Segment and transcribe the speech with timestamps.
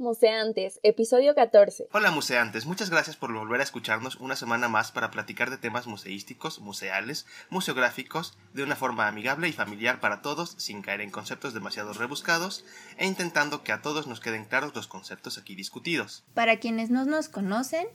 [0.00, 1.88] Museantes, episodio 14.
[1.92, 5.86] Hola museantes, muchas gracias por volver a escucharnos una semana más para platicar de temas
[5.86, 11.52] museísticos, museales, museográficos, de una forma amigable y familiar para todos, sin caer en conceptos
[11.52, 12.64] demasiado rebuscados,
[12.96, 16.24] e intentando que a todos nos queden claros los conceptos aquí discutidos.
[16.32, 17.86] Para quienes no nos conocen,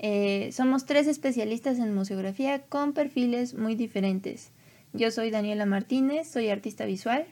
[0.00, 4.50] eh, somos tres especialistas en museografía con perfiles muy diferentes.
[4.92, 7.24] Yo soy Daniela Martínez, soy artista visual.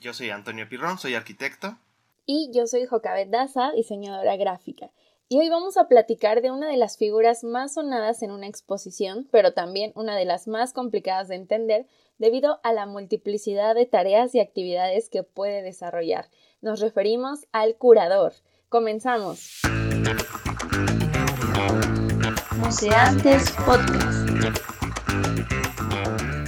[0.00, 1.76] Yo soy Antonio Pirrón, soy arquitecto.
[2.24, 4.92] Y yo soy Jocabet Daza, diseñadora gráfica.
[5.28, 9.26] Y hoy vamos a platicar de una de las figuras más sonadas en una exposición,
[9.32, 11.86] pero también una de las más complicadas de entender
[12.18, 16.28] debido a la multiplicidad de tareas y actividades que puede desarrollar.
[16.60, 18.34] Nos referimos al curador.
[18.68, 19.62] Comenzamos.
[22.58, 24.28] Museantes Podcast.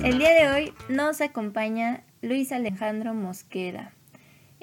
[0.04, 3.94] El día de hoy nos acompaña Luis Alejandro Mosqueda.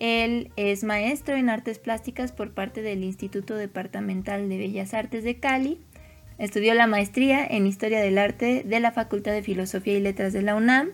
[0.01, 5.35] Él es maestro en artes plásticas por parte del Instituto Departamental de Bellas Artes de
[5.35, 5.77] Cali.
[6.39, 10.41] Estudió la maestría en Historia del Arte de la Facultad de Filosofía y Letras de
[10.41, 10.89] la UNAM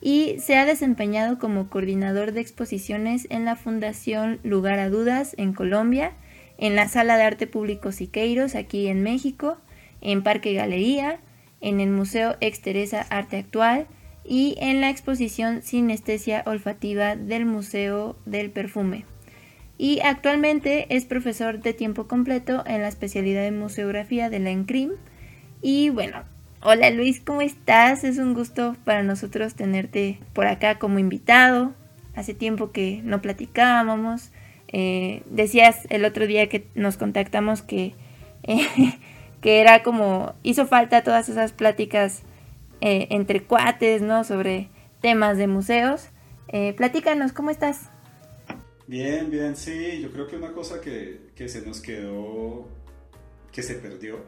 [0.00, 5.52] y se ha desempeñado como coordinador de exposiciones en la Fundación Lugar a Dudas en
[5.52, 6.12] Colombia,
[6.56, 9.58] en la Sala de Arte Público Siqueiros aquí en México,
[10.00, 11.18] en Parque Galería,
[11.60, 13.88] en el Museo Exteresa Arte Actual,
[14.28, 19.04] y en la exposición Sinestesia Olfativa del Museo del Perfume.
[19.78, 24.92] Y actualmente es profesor de tiempo completo en la especialidad de museografía de la ENCRIM.
[25.62, 26.24] Y bueno,
[26.62, 28.02] hola Luis, ¿cómo estás?
[28.02, 31.74] Es un gusto para nosotros tenerte por acá como invitado.
[32.14, 34.30] Hace tiempo que no platicábamos.
[34.68, 37.94] Eh, decías el otro día que nos contactamos que,
[39.40, 42.22] que era como hizo falta todas esas pláticas
[42.80, 44.24] eh, entre cuates, ¿no?
[44.24, 46.08] Sobre temas de museos.
[46.48, 47.90] Eh, platícanos, ¿cómo estás?
[48.86, 52.68] Bien, bien, sí, yo creo que una cosa que, que se nos quedó,
[53.50, 54.20] que se perdió,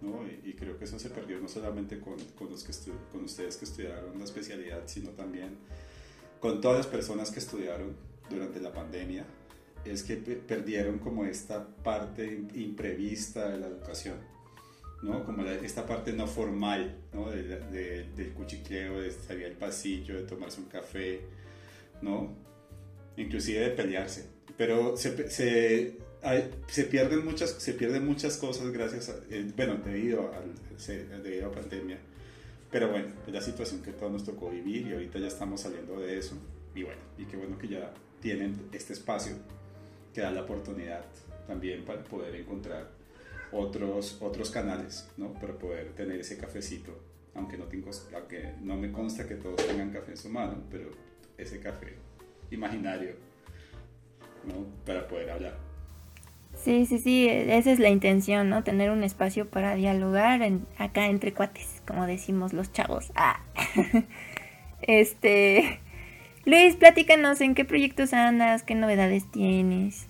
[0.00, 0.24] ¿no?
[0.44, 2.72] Y, creo que eso se perdió no solamente con, con los que
[3.10, 5.56] con ustedes que estudiaron la especialidad, sino también
[6.40, 7.96] con todas las personas que estudiaron
[8.28, 9.24] durante la pandemia,
[9.84, 14.16] es que perdieron como esta parte imprevista de la educación
[15.02, 15.24] ¿no?
[15.24, 17.30] Como esta parte no formal, ¿no?
[17.30, 21.20] De, del cuchiqueo, de salir al pasillo, de tomarse un café,
[22.00, 22.34] ¿no?
[23.16, 24.26] Inclusive de pelearse.
[24.56, 31.22] Pero se, se, pierden, muchas, se pierden muchas cosas gracias a, eh, bueno, debido, al,
[31.22, 31.98] debido a pandemia.
[32.70, 36.00] Pero bueno, es la situación que todos nos tocó vivir y ahorita ya estamos saliendo
[36.00, 36.36] de eso.
[36.74, 39.34] Y bueno, y qué bueno que ya tienen este espacio
[40.14, 41.04] que da la oportunidad
[41.46, 42.88] también para poder encontrar
[43.52, 45.32] otros, otros canales, ¿no?
[45.34, 46.98] Para poder tener ese cafecito,
[47.34, 50.90] aunque no, tengo, aunque no me consta que todos tengan café en su mano, pero
[51.38, 51.94] ese café
[52.50, 53.14] imaginario,
[54.44, 54.66] ¿no?
[54.84, 55.72] Para poder hablar.
[56.54, 58.62] Sí, sí, sí, esa es la intención, ¿no?
[58.62, 60.42] Tener un espacio para dialogar
[60.78, 63.10] acá entre cuates, como decimos los chavos.
[63.14, 63.40] Ah.
[64.82, 65.80] este,
[66.44, 70.06] Luis, platícanos en qué proyectos andas, qué novedades tienes.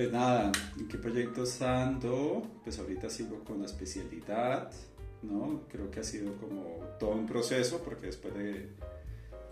[0.00, 2.42] Pues nada, ¿en qué proyectos ando?
[2.64, 4.72] Pues ahorita sigo con la especialidad,
[5.20, 5.64] ¿no?
[5.68, 8.70] Creo que ha sido como todo un proceso porque después de...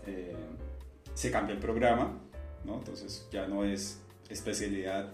[0.07, 0.35] Eh,
[1.13, 2.19] se cambia el programa,
[2.65, 2.79] ¿no?
[2.79, 5.13] Entonces ya no es especialidad,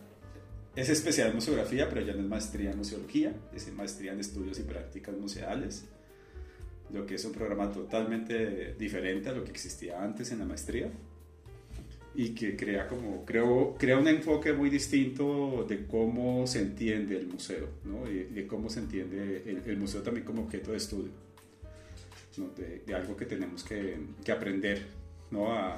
[0.73, 4.57] es especial en museografía, pero ya no es maestría en museología, es maestría en estudios
[4.59, 5.83] y prácticas museales,
[6.93, 10.89] lo que es un programa totalmente diferente a lo que existía antes en la maestría
[12.15, 17.27] y que crea como creo crea un enfoque muy distinto de cómo se entiende el
[17.27, 18.09] museo ¿no?
[18.09, 21.11] y de cómo se entiende el, museo también como objeto de estudio
[22.37, 22.49] ¿no?
[22.55, 24.85] de, algo que tenemos que, que aprender
[25.31, 25.51] ¿no?
[25.51, 25.75] a,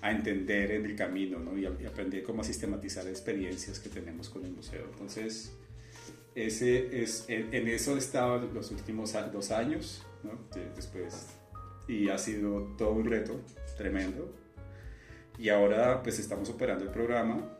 [0.00, 1.58] a, entender en el camino ¿no?
[1.58, 5.52] y, aprender cómo a sistematizar experiencias que tenemos con el museo entonces
[6.34, 10.38] ese es en, eso he estado los últimos dos años ¿no?
[10.76, 11.28] después
[11.88, 13.40] y ha sido todo un reto
[13.76, 14.41] tremendo
[15.38, 17.58] y ahora pues estamos operando el programa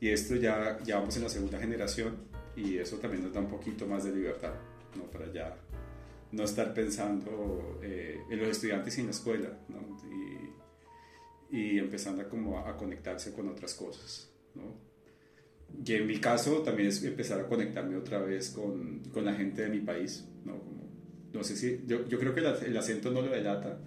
[0.00, 2.16] y esto ya, ya vamos en la segunda generación
[2.56, 4.54] y eso también nos da un poquito más de libertad,
[4.96, 5.04] ¿no?
[5.04, 5.56] Para ya
[6.32, 9.98] no estar pensando eh, en los estudiantes y en la escuela, ¿no?
[11.50, 14.74] Y, y empezando a, como a, conectarse con otras cosas, ¿no?
[15.84, 19.62] Y en mi caso también es empezar a conectarme otra vez con, con la gente
[19.62, 20.58] de mi país, ¿no?
[20.58, 20.88] Como,
[21.32, 23.78] no sé si, yo, yo creo que el, acento no lo delata,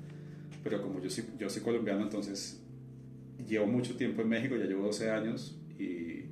[0.64, 2.63] pero como yo soy, yo soy colombiano, entonces
[3.48, 6.26] llevo mucho tiempo en México, ya llevo 12 años y,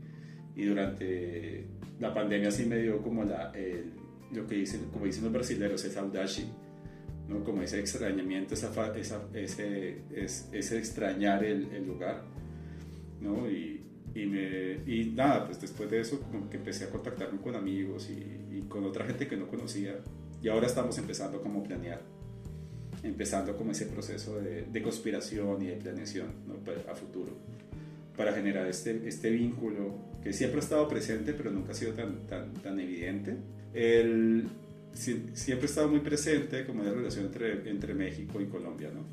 [0.55, 1.65] y durante
[1.99, 3.51] la pandemia sí me dio como la,
[4.33, 6.45] lo que dicen, como dicen los brasileños, es audacia,
[7.27, 7.43] ¿no?
[7.43, 12.23] como ese extrañamiento, esa, esa, ese, es, ese extrañar el, el, lugar.
[13.19, 13.49] ¿no?
[13.49, 13.81] Y,
[14.15, 18.09] y, me, y nada, pues después de eso como que empecé a contactarme con amigos
[18.09, 19.99] y, y, con otra gente que no conocía.
[20.41, 22.01] Y ahora estamos empezando como a planear,
[23.03, 26.55] empezando como ese proceso de, de conspiración y de planeación ¿no?
[26.91, 27.31] A futuro,
[28.15, 32.27] para generar este, este vínculo que siempre ha estado presente, pero nunca ha sido tan,
[32.27, 33.35] tan, tan evidente.
[33.73, 34.47] El,
[34.93, 39.05] siempre ha estado muy presente como la relación entre, entre México y Colombia, ¿no?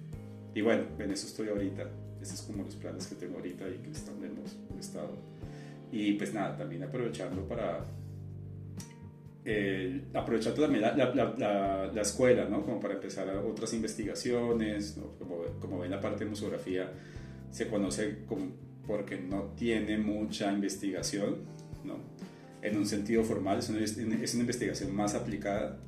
[0.54, 1.88] Y bueno, en eso estoy ahorita.
[2.20, 5.16] Esos son como los planes que tengo ahorita y que están hemos estado.
[5.92, 7.84] Y pues nada, también aprovechando para...
[9.50, 12.66] Eh, también la, la, la, escuela, ¿no?
[12.66, 15.14] Como para empezar otras investigaciones, ¿no?
[15.18, 16.92] como, como ven la parte de museografía,
[17.50, 18.52] se conoce como,
[18.86, 21.36] porque no tiene mucha investigación,
[21.82, 21.94] ¿no?
[22.60, 25.78] En un sentido formal, es una, es una investigación más aplicada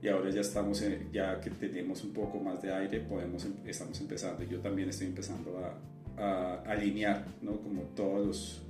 [0.00, 4.00] y ahora ya estamos, ya que tenemos un poco más de aire, podemos, em, estamos
[4.00, 7.56] empezando, yo también estoy empezando a, a alinear, ¿no?
[7.56, 8.62] Como todos los,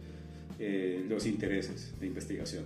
[0.59, 2.65] eh, los intereses de investigación,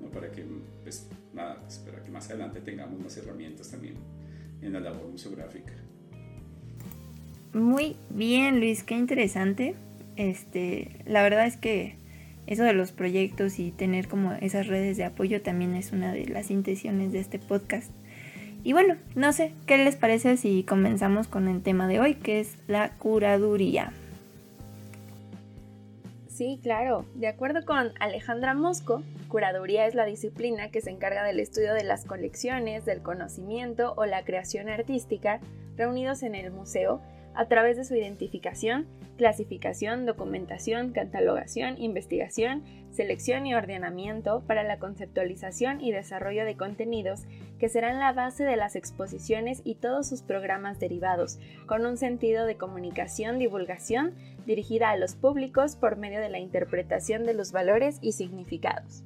[0.00, 0.08] ¿no?
[0.08, 0.44] Para que,
[0.82, 3.94] pues, nada, pues, para que más adelante tengamos más herramientas también
[4.62, 5.72] en la labor museográfica.
[7.52, 9.74] Muy bien, Luis, qué interesante.
[10.16, 11.96] Este, la verdad es que
[12.46, 16.26] eso de los proyectos y tener como esas redes de apoyo también es una de
[16.26, 17.90] las intenciones de este podcast.
[18.64, 22.40] Y bueno, no sé, ¿qué les parece si comenzamos con el tema de hoy, que
[22.40, 23.92] es la curaduría?
[26.38, 27.04] Sí, claro.
[27.16, 31.82] De acuerdo con Alejandra Mosco, curaduría es la disciplina que se encarga del estudio de
[31.82, 35.40] las colecciones, del conocimiento o la creación artística
[35.76, 37.00] reunidos en el museo
[37.38, 45.80] a través de su identificación, clasificación, documentación, catalogación, investigación, selección y ordenamiento para la conceptualización
[45.80, 47.22] y desarrollo de contenidos
[47.60, 52.44] que serán la base de las exposiciones y todos sus programas derivados, con un sentido
[52.44, 57.98] de comunicación, divulgación dirigida a los públicos por medio de la interpretación de los valores
[58.02, 59.04] y significados.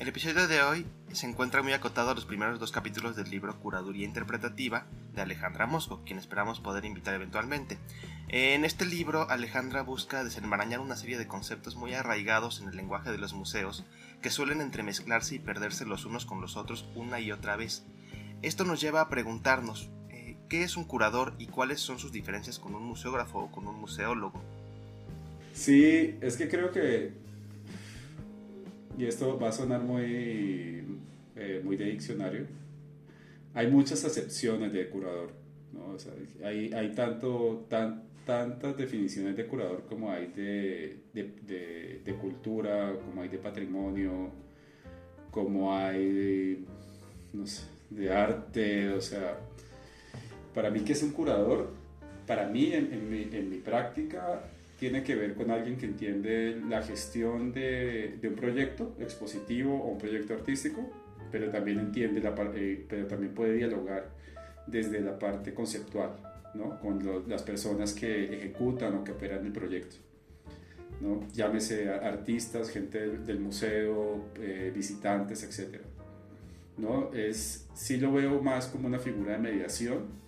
[0.00, 0.84] El episodio de hoy
[1.14, 5.66] se encuentra muy acotado a los primeros dos capítulos del libro Curaduría Interpretativa de Alejandra
[5.66, 7.78] Mosco, quien esperamos poder invitar eventualmente.
[8.28, 13.12] En este libro, Alejandra busca desenmarañar una serie de conceptos muy arraigados en el lenguaje
[13.12, 13.84] de los museos
[14.22, 17.84] que suelen entremezclarse y perderse los unos con los otros una y otra vez.
[18.42, 22.58] Esto nos lleva a preguntarnos, eh, ¿qué es un curador y cuáles son sus diferencias
[22.58, 24.42] con un museógrafo o con un museólogo?
[25.52, 27.23] Sí, es que creo que
[28.98, 30.84] y esto va a sonar muy,
[31.36, 32.46] eh, muy de diccionario,
[33.54, 35.30] hay muchas acepciones de curador.
[35.72, 35.94] ¿no?
[35.94, 36.12] O sea,
[36.44, 43.28] hay, hay tanto, tan, tantas definiciones de curador como hay de, de, cultura, como hay
[43.28, 44.30] de patrimonio,
[45.30, 46.64] como hay
[47.90, 48.90] de arte.
[48.90, 49.38] O sea,
[50.54, 51.70] para mí, ¿qué es un curador?
[52.26, 54.44] Para mí, en, mi, en mi práctica,
[54.84, 59.92] tiene que ver con alguien que entiende la gestión de, de un proyecto expositivo o
[59.92, 60.90] un proyecto artístico,
[61.32, 64.10] pero también entiende la eh, pero también puede dialogar
[64.66, 66.10] desde la parte conceptual,
[66.52, 66.78] ¿no?
[66.80, 69.96] con las personas que ejecutan o que operan el proyecto.
[71.00, 71.26] ¿no?
[71.32, 75.80] Llámese artistas, gente del, museo, eh, visitantes, etc.
[76.76, 77.10] ¿no?
[77.14, 80.23] Es, sí lo veo más como una figura de mediación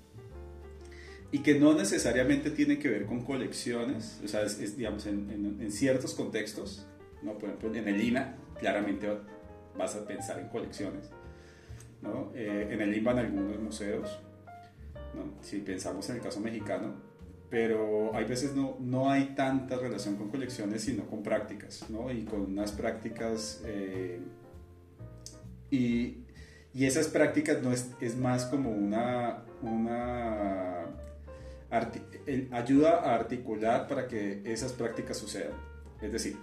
[1.32, 5.72] y que no necesariamente tiene que ver con colecciones, o sea, es, digamos, en, en,
[5.72, 6.86] ciertos contextos,
[7.22, 7.36] ¿no?
[7.38, 9.08] por ejemplo, en el INA, claramente
[9.76, 11.10] vas a pensar en colecciones,
[12.00, 12.30] ¿no?
[12.34, 14.20] Eh, en el INBA en algunos museos,
[15.14, 15.42] ¿no?
[15.42, 16.94] si pensamos en el caso mexicano,
[17.50, 22.10] pero hay veces no, no hay tanta relación con colecciones, sino con prácticas, ¿no?
[22.10, 23.62] y con unas prácticas...
[23.64, 24.20] Eh,
[25.70, 26.18] y,
[26.72, 30.75] y esas prácticas no es, es más como una, una
[31.70, 35.52] ayuda a articular para que esas prácticas sucedan.
[36.00, 36.36] Es decir,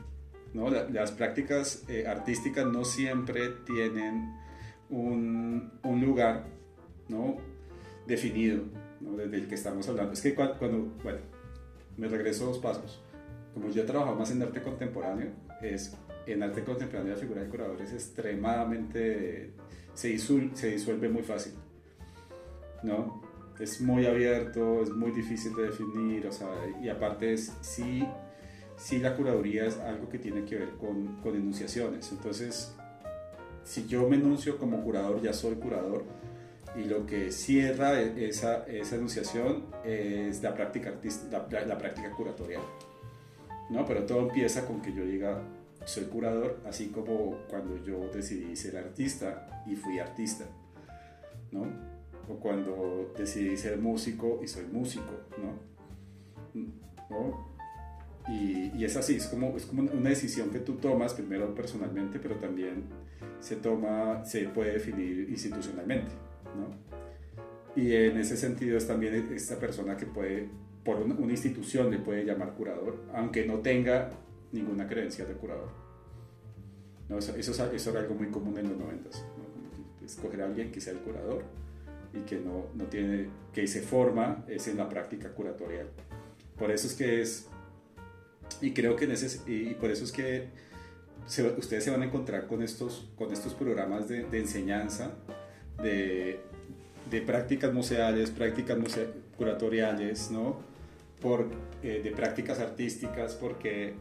[0.54, 0.70] ¿no?
[0.70, 4.36] las prácticas eh, artísticas no siempre tienen
[4.90, 6.46] un, un lugar
[7.08, 7.38] ¿no?
[8.06, 8.64] definido
[9.00, 10.14] desde el que estamos hablando.
[10.14, 11.20] Es que cuando, bueno,
[11.98, 13.02] me regreso dos pasos.
[13.54, 17.50] Como yo he trabajado más en arte contemporáneo, es, en arte contemporáneo la figura del
[17.50, 19.52] curador es extremadamente,
[19.94, 21.54] se disuelve, se disuelve muy fácil.
[22.84, 23.22] ¿no?
[23.60, 26.48] Es muy abierto, es muy difícil de definir, o sea,
[26.82, 28.06] y aparte es, sí,
[28.78, 32.76] sí la curaduría es algo que tiene que ver con, con enunciaciones, entonces
[33.64, 36.04] si yo me enuncio como curador, ya soy curador,
[36.76, 40.94] y lo que cierra e, esa, esa enunciación es la práctica,
[41.32, 42.64] la, la, práctica curatorial.
[43.70, 43.86] ¿no?
[43.86, 45.42] Pero todo empieza con que yo diga,
[45.86, 50.46] soy curador, así como cuando yo decidí ser artista y fui artista.
[51.52, 51.93] ¿no?
[52.30, 55.74] O cuando decidí ser músico y soy músico, ¿no?
[58.30, 62.20] Y, y, es así, es como, es como una decisión que tú tomas primero personalmente,
[62.20, 62.86] pero también
[63.40, 66.12] se toma, se puede definir institucionalmente,
[66.56, 66.94] ¿no?
[67.76, 70.48] Y en ese sentido es también esta persona que puede,
[70.86, 74.12] por una, institución le puede llamar curador, aunque no tenga
[74.52, 75.70] ninguna creencia de curador.
[77.10, 77.18] ¿No?
[77.18, 79.10] Eso, eso, eso, era algo muy común en los 90.
[80.06, 81.44] Escoger a alguien que sea el curador
[82.14, 85.88] y que no, no tiene, que se forma es en la práctica curatorial.
[86.58, 87.48] Por eso es que es,
[88.62, 90.50] y creo que en ese, y por eso es que
[91.58, 95.12] ustedes se van a encontrar con estos, con estos programas de, de enseñanza,
[95.82, 96.40] de,
[97.10, 98.78] de, prácticas museales, prácticas
[99.38, 100.60] curatoriales, ¿no?
[101.22, 101.48] Por,
[101.82, 103.94] eh, de prácticas artísticas, porque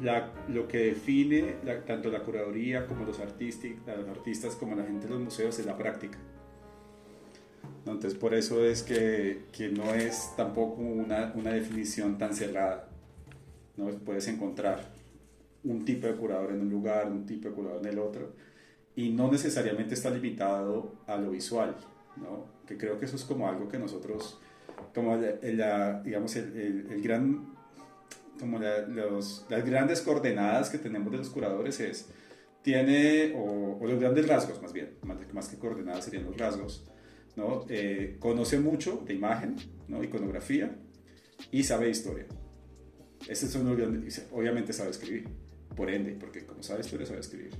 [0.00, 1.56] la, lo que define
[1.86, 5.66] tanto la curaduría como los, artistas, los artistas como la gente de los museos es
[5.66, 6.18] la práctica.
[7.84, 12.88] Entonces por eso es que, que no es tampoco una, una, definición tan cerrada.
[13.76, 13.88] ¿no?
[13.98, 14.88] Puedes encontrar
[15.64, 18.34] un tipo de curador en un lugar, un tipo de curador en el otro,
[18.94, 21.76] y no necesariamente está limitado a lo visual,
[22.16, 22.46] ¿no?
[22.66, 24.38] que creo que eso es como algo que nosotros,
[24.94, 27.54] como la, digamos, el, el, gran,
[28.38, 32.10] como los, las grandes coordenadas que tenemos de los curadores es,
[32.62, 36.84] tiene, o, o los grandes rasgos más bien, más, más que coordenadas serían los rasgos,
[37.36, 37.64] ¿no?
[37.68, 39.56] Eh, conoce mucho de imagen,
[39.88, 40.02] ¿no?
[40.02, 40.76] iconografía
[41.50, 42.26] y sabe historia.
[43.28, 43.72] Ese es uno
[44.32, 45.28] obviamente sabe escribir,
[45.76, 47.50] por ende, porque como sabe historia sabe escribir.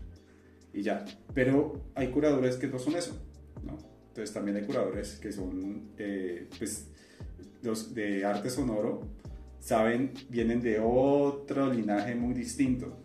[0.72, 1.04] Y ya.
[1.34, 3.16] Pero hay curadores que no son eso,
[3.64, 3.78] ¿no?
[4.08, 6.88] Entonces también hay curadores que son, eh, pues,
[7.62, 9.02] los de arte sonoro,
[9.60, 12.98] saben, vienen de otro linaje muy distinto.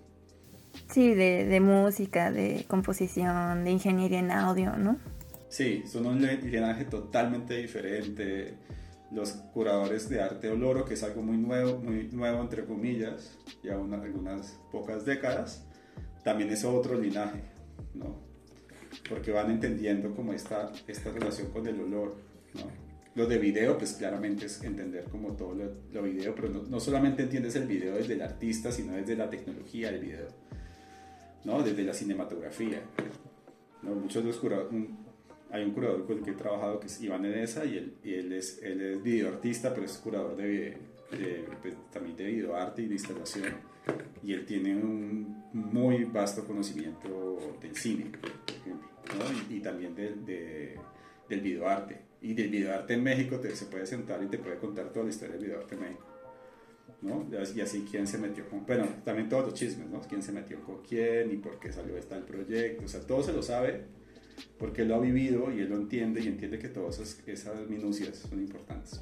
[0.90, 4.98] Sí, de, de música, de composición, de ingeniería en audio, ¿no?
[5.50, 8.56] Sí, son un linaje totalmente diferente.
[9.12, 13.76] Los curadores de arte oloro, que es algo muy nuevo, muy nuevo entre comillas, ya
[13.76, 15.66] algunas pocas décadas,
[16.26, 17.42] también es otro linaje,
[17.94, 18.20] ¿no?
[19.08, 22.16] Porque van entendiendo como esta, esta relación con el olor,
[22.56, 22.88] ¿no?
[23.16, 26.80] Lo de video, pues claramente es entender como todo lo, lo video, pero no, no,
[26.82, 30.28] solamente entiendes el video desde el artista, sino desde la tecnología del video,
[31.46, 31.64] ¿no?
[31.64, 32.82] Desde la cinematografía.
[33.82, 33.96] ¿no?
[33.96, 34.72] Muchos de los curadores,
[35.50, 38.14] hay un curador con el que he trabajado que es Iván Enesa y él, y
[38.16, 40.78] él, es, él es videoartista, pero es curador de,
[41.62, 43.54] pues, también de videoarte y de instalación.
[44.24, 49.56] Y él tiene un muy vasto conocimiento del cine, por ejemplo, ¿no?
[49.56, 50.76] y, también del, de,
[51.30, 52.02] del videoarte.
[52.22, 55.12] Y del videoarte en México te, se puede sentar y te puede contar toda la
[55.12, 56.06] historia del videoarte en México.
[57.02, 57.28] ¿no?
[57.56, 60.02] Y así quién se metió con, bueno, también todos los chismes, ¿no?
[60.02, 63.22] Quién se metió con quién y por qué salió este el proyecto, o sea, todo
[63.22, 63.86] se lo sabe
[64.58, 68.18] porque él lo ha vivido y él lo entiende y entiende que todas esas, minucias
[68.30, 69.02] son importantes.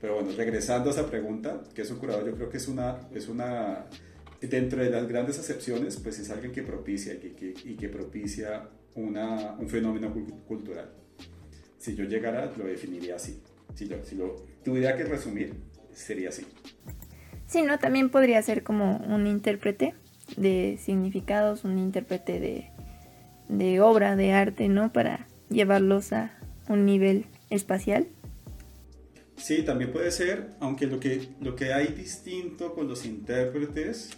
[0.00, 3.08] Pero bueno, regresando a esa pregunta, que es un curador, yo creo que es una,
[3.14, 3.86] es una,
[4.40, 8.68] dentro de las grandes excepciones, pues es alguien que propicia y que, y que propicia
[8.94, 10.12] una, un fenómeno
[10.46, 10.90] cultural.
[11.78, 13.40] Si yo llegara, lo definiría así.
[13.74, 15.54] Si, yo, si lo tuviera que resumir,
[15.92, 16.46] sería así.
[17.46, 17.78] Sí, ¿no?
[17.78, 19.94] También podría ser como un intérprete
[20.36, 22.71] de significados, un intérprete de,
[23.52, 24.92] de obra, de arte, ¿no?
[24.92, 26.32] Para llevarlos a
[26.68, 28.08] un nivel espacial.
[29.36, 34.10] Sí, también puede ser, aunque lo que, lo que hay distinto con los intérpretes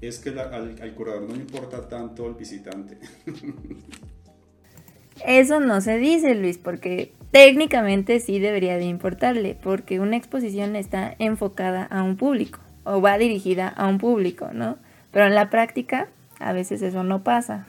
[0.00, 2.98] es que al, curador no le importa tanto el visitante.
[5.26, 11.14] Eso no se dice, Luis, porque técnicamente sí debería de importarle, porque una exposición está
[11.18, 14.78] enfocada a un público o va dirigida a un público, ¿no?
[15.10, 17.66] Pero en la práctica a veces eso no pasa.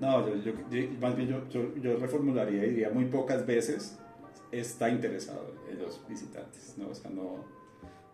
[0.00, 0.52] No, yo,
[1.00, 3.98] más bien yo, yo, reformularía y diría muy pocas veces
[4.50, 6.88] está interesado en los visitantes, ¿no?
[6.88, 7.44] O sea, no,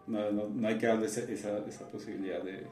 [0.07, 2.67] no, no, hay que darle esa, esa, posibilidad de...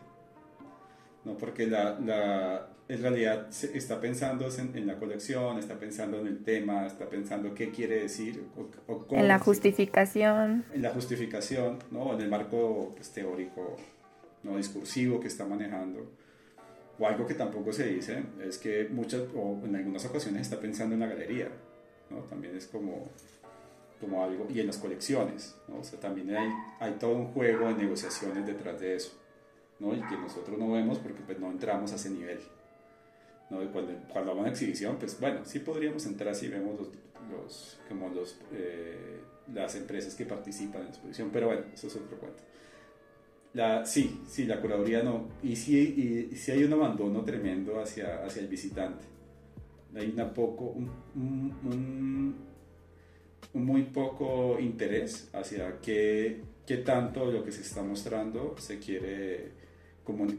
[1.25, 6.27] No, porque la, la, en realidad está pensando en, en, la colección, está pensando en
[6.27, 8.45] el tema, está pensando qué quiere decir.
[8.87, 10.65] O, en la justificación.
[10.73, 12.15] En la justificación, ¿no?
[12.15, 13.77] En el marco pues, teórico,
[14.43, 16.18] no discursivo que está manejando.
[16.99, 20.95] O algo que tampoco se dice es que muchas, o en algunas ocasiones está pensando
[20.95, 21.49] en la galería,
[22.11, 22.19] ¿no?
[22.25, 23.09] También es como,
[24.01, 25.79] como algo, y en las colecciones, ¿no?
[25.79, 26.51] O sea, también hay,
[26.81, 29.13] hay todo un juego de negociaciones detrás de eso,
[29.79, 29.95] ¿no?
[29.95, 32.41] Y que nosotros no vemos porque pues no entramos a ese nivel,
[33.51, 33.59] ¿no?
[33.71, 36.89] Cuando, cuando vamos a exhibición, pues bueno, sí podríamos entrar si vemos los,
[37.31, 39.21] los como los, eh,
[39.55, 42.43] las empresas que participan en la exposición, pero bueno, eso es otro cuento.
[43.55, 45.29] La, sí, sí, la curaduría no.
[45.43, 49.05] Y sí, y, sí hay un abandono tremendo hacia, hacia el visitante.
[49.95, 50.77] Hay una poco,
[51.15, 52.37] un,
[53.55, 59.53] muy poco interés hacia qué, qué tanto lo que se está mostrando se quiere,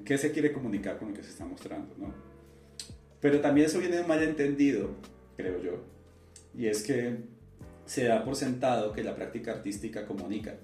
[0.05, 2.13] qué se quiere comunicar con lo que se está mostrando, ¿no?
[3.19, 4.91] Pero también eso viene mal entendido,
[5.35, 5.83] creo yo,
[6.55, 7.17] y es que
[7.85, 10.55] se da por sentado que la práctica artística comunica,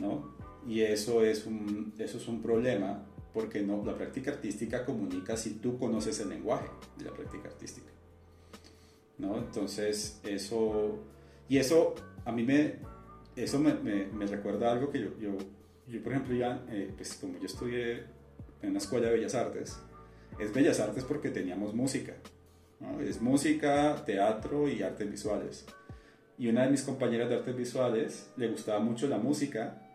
[0.00, 0.35] ¿no?
[0.66, 5.54] Y eso es un, eso es un problema porque no, la práctica artística comunica si
[5.54, 7.90] tú conoces el lenguaje de la práctica artística.
[9.18, 9.38] ¿no?
[9.38, 10.98] Entonces, eso,
[11.48, 11.94] y eso
[12.24, 12.76] a mí me,
[13.36, 15.36] eso me, me, recuerda algo que yo, yo,
[15.86, 18.04] yo por ejemplo, ya, eh, pues como yo estudié
[18.62, 19.78] en una escuela de Bellas Artes,
[20.38, 22.14] es Bellas Artes porque teníamos música,
[22.80, 23.00] ¿no?
[23.00, 25.66] es música, teatro y artes visuales.
[26.38, 29.85] Y una de mis compañeras de artes visuales le gustaba mucho la música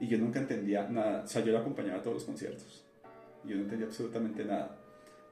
[0.00, 1.22] y yo nunca entendía nada.
[1.24, 2.84] O sea, yo la acompañaba a todos los conciertos.
[3.44, 4.76] Yo no entendía absolutamente nada.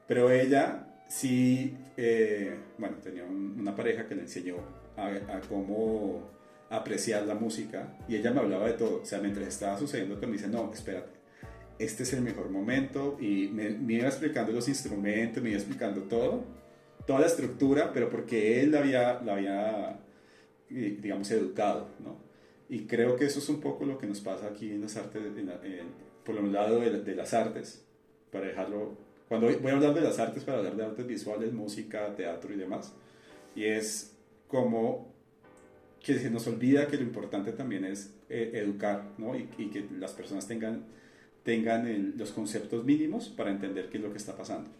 [0.06, 4.56] Pero ella sí, eh, bueno, tenía una pareja que le enseñó
[4.96, 6.30] a, cómo
[6.70, 9.02] apreciar la música y ella me hablaba de todo.
[9.02, 11.10] O sea, mientras estaba sucediendo, que me dice, no, espérate,
[11.78, 16.02] este es el mejor momento y me, me, iba explicando los instrumentos, me iba explicando
[16.02, 16.44] todo,
[17.06, 20.00] toda la estructura, pero porque él la había, la había
[20.68, 22.27] digamos, educado, ¿no?
[22.68, 25.22] Y creo que eso es un poco lo que nos pasa aquí en las artes,
[26.25, 27.82] por un lado de, las artes,
[28.30, 28.96] para dejarlo,
[29.28, 32.56] cuando voy a hablar de las artes, para hablar de artes visuales, música, teatro y
[32.56, 32.92] demás,
[33.54, 34.12] y es
[34.48, 35.08] como
[36.02, 39.34] que se nos olvida que lo importante también es eh, educar, ¿no?
[39.34, 40.84] Y, que las personas tengan,
[41.44, 44.70] tengan los conceptos mínimos para entender qué es lo que está pasando.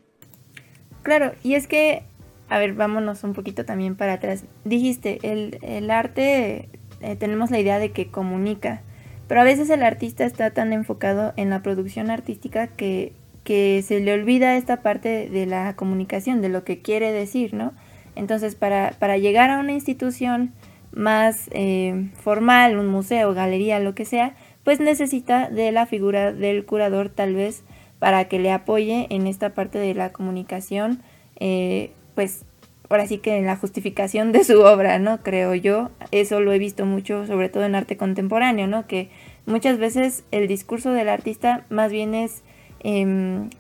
[1.03, 2.03] Claro, y es que,
[2.51, 4.45] a ver, vámonos un poquito también para atrás.
[4.65, 6.69] Dijiste, el, el arte
[7.01, 8.83] eh, tenemos la idea de que comunica,
[9.27, 13.13] pero a veces el artista está tan enfocado en la producción artística que,
[13.45, 17.73] que se le olvida esta parte de la comunicación, de lo que quiere decir, ¿no?
[18.17, 20.53] Entonces, para, para llegar a una institución
[20.93, 26.65] más eh, formal, un museo, galería, lo que sea, pues necesita de la figura del
[26.65, 27.65] curador tal vez
[27.99, 31.03] para que le apoye en esta parte de la comunicación,
[31.41, 32.45] eh, pues
[32.89, 35.23] ahora sí que en la justificación de su obra, ¿no?
[35.23, 35.91] Creo yo.
[36.11, 38.87] Eso lo he visto mucho, sobre todo en arte contemporáneo, ¿no?
[38.87, 39.11] Que
[39.47, 42.43] muchas veces el discurso del artista más bien es...
[42.81, 43.51] Em,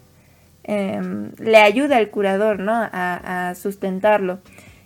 [0.68, 2.72] le ayuda al curador, ¿no?
[2.72, 4.40] A, a sustentarlo.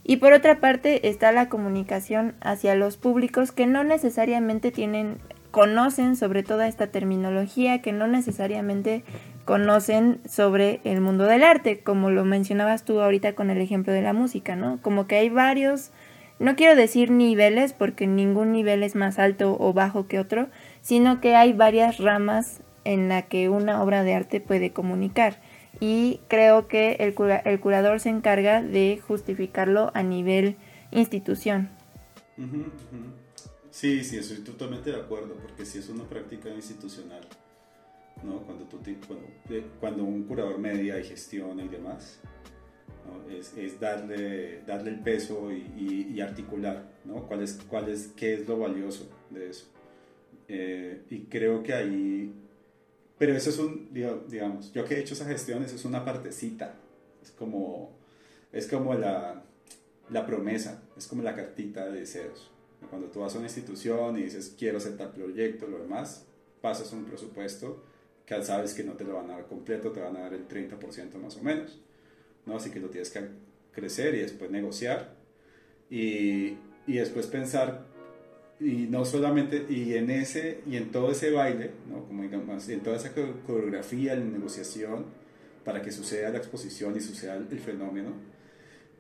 [0.05, 5.19] Y por otra parte está la comunicación hacia los públicos que no necesariamente tienen,
[5.51, 9.05] conocen sobre toda esta terminología, que no necesariamente
[9.45, 14.03] conocen sobre el mundo del arte, como lo mencionabas tú ahorita con el ejemplo de
[14.03, 14.81] la música, ¿no?
[14.83, 15.91] Como que hay varios,
[16.39, 20.49] no quiero decir niveles, porque ningún nivel es más alto o bajo que otro,
[20.81, 25.41] sino que hay varias ramas en la que una obra de arte puede comunicar.
[25.81, 30.57] Y creo que el, el curador se encarga de justificarlo a nivel
[30.91, 31.71] institución.
[33.71, 37.21] Sí, sí, estoy totalmente de acuerdo, porque si es una práctica institucional
[38.23, 38.43] ¿no?
[38.43, 38.79] cuando, tú
[39.81, 42.21] cuando, un curador media y gestiona y demás,
[43.31, 47.27] es, es, darle, darle el peso y, y, articular ¿no?
[47.27, 49.67] ¿Cuál, es, cuál es, qué es lo valioso de eso.
[50.49, 52.33] Eh, y creo que ahí,
[53.19, 56.75] pero eso es un, digamos, yo que he hecho esa gestión, eso es una partecita,
[57.23, 57.97] es como,
[58.53, 59.43] es como la,
[60.11, 62.51] la promesa, es como la cartita de deseos.
[62.91, 66.27] Cuando tú vas a una institución y dices quiero hacer tal proyecto, lo demás,
[66.61, 67.83] pasas un presupuesto
[68.39, 70.49] que sabes que no te lo van a dar completo, te van a dar el
[70.49, 71.81] 30% más o menos,
[72.47, 72.57] ¿no?
[72.57, 73.21] Así que lo tienes que
[73.73, 75.15] crecer y después negociar
[75.91, 77.87] y, y después pensar
[78.61, 82.81] y no solamente y en ese y en todo ese baile no como digamos en
[82.81, 83.13] toda esa
[83.47, 85.07] coreografía la negociación
[85.65, 88.13] para que suceda la exposición y suceda el fenómeno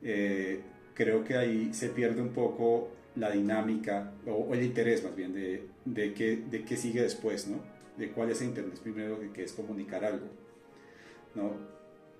[0.02, 0.60] eh,
[0.94, 5.66] creo que ahí se pierde un poco la dinámica o, el interés más bien de,
[5.84, 7.60] de, qué, de qué sigue después no
[7.96, 10.26] de cuál es interés primero, que es comunicar algo,
[11.34, 11.52] ¿no?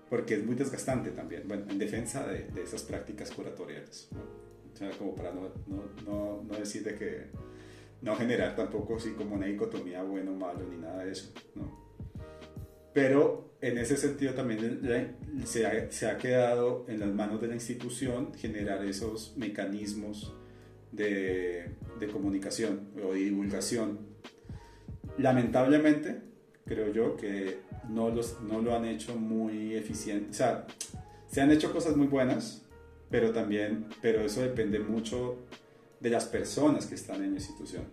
[0.09, 4.43] Porque es muy desgastante también, bueno, en defensa de, de esas prácticas curatoriales, ¿no?
[4.73, 7.27] O sea, como para no, no, no, decir de que
[8.01, 11.83] no generar tampoco así como una dicotomía bueno malo ni nada de eso, ¿no?
[12.91, 17.55] Pero en ese sentido también se ha, se ha, quedado en las manos de la
[17.55, 20.35] institución generar esos mecanismos
[20.91, 24.12] de, de comunicación o divulgación
[25.17, 26.21] lamentablemente,
[26.65, 30.31] creo yo que no, los, no lo han hecho muy eficiente.
[30.31, 30.65] O sea,
[31.27, 32.63] se han hecho cosas muy buenas,
[33.09, 35.37] pero también, pero eso depende mucho
[35.99, 37.83] de las personas que están en la institución,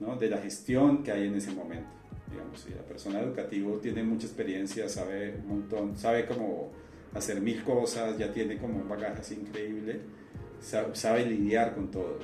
[0.00, 0.16] ¿no?
[0.16, 1.88] de la gestión que hay en ese momento.
[2.30, 6.72] Digamos, si la persona educativa tiene mucha experiencia, sabe un montón, sabe cómo
[7.14, 10.00] hacer mil cosas, ya tiene como un bagaje así increíble,
[10.60, 12.18] sabe, lidiar con todo.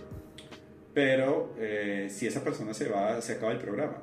[0.94, 4.02] Pero eh, si esa persona se va, se acaba el programa.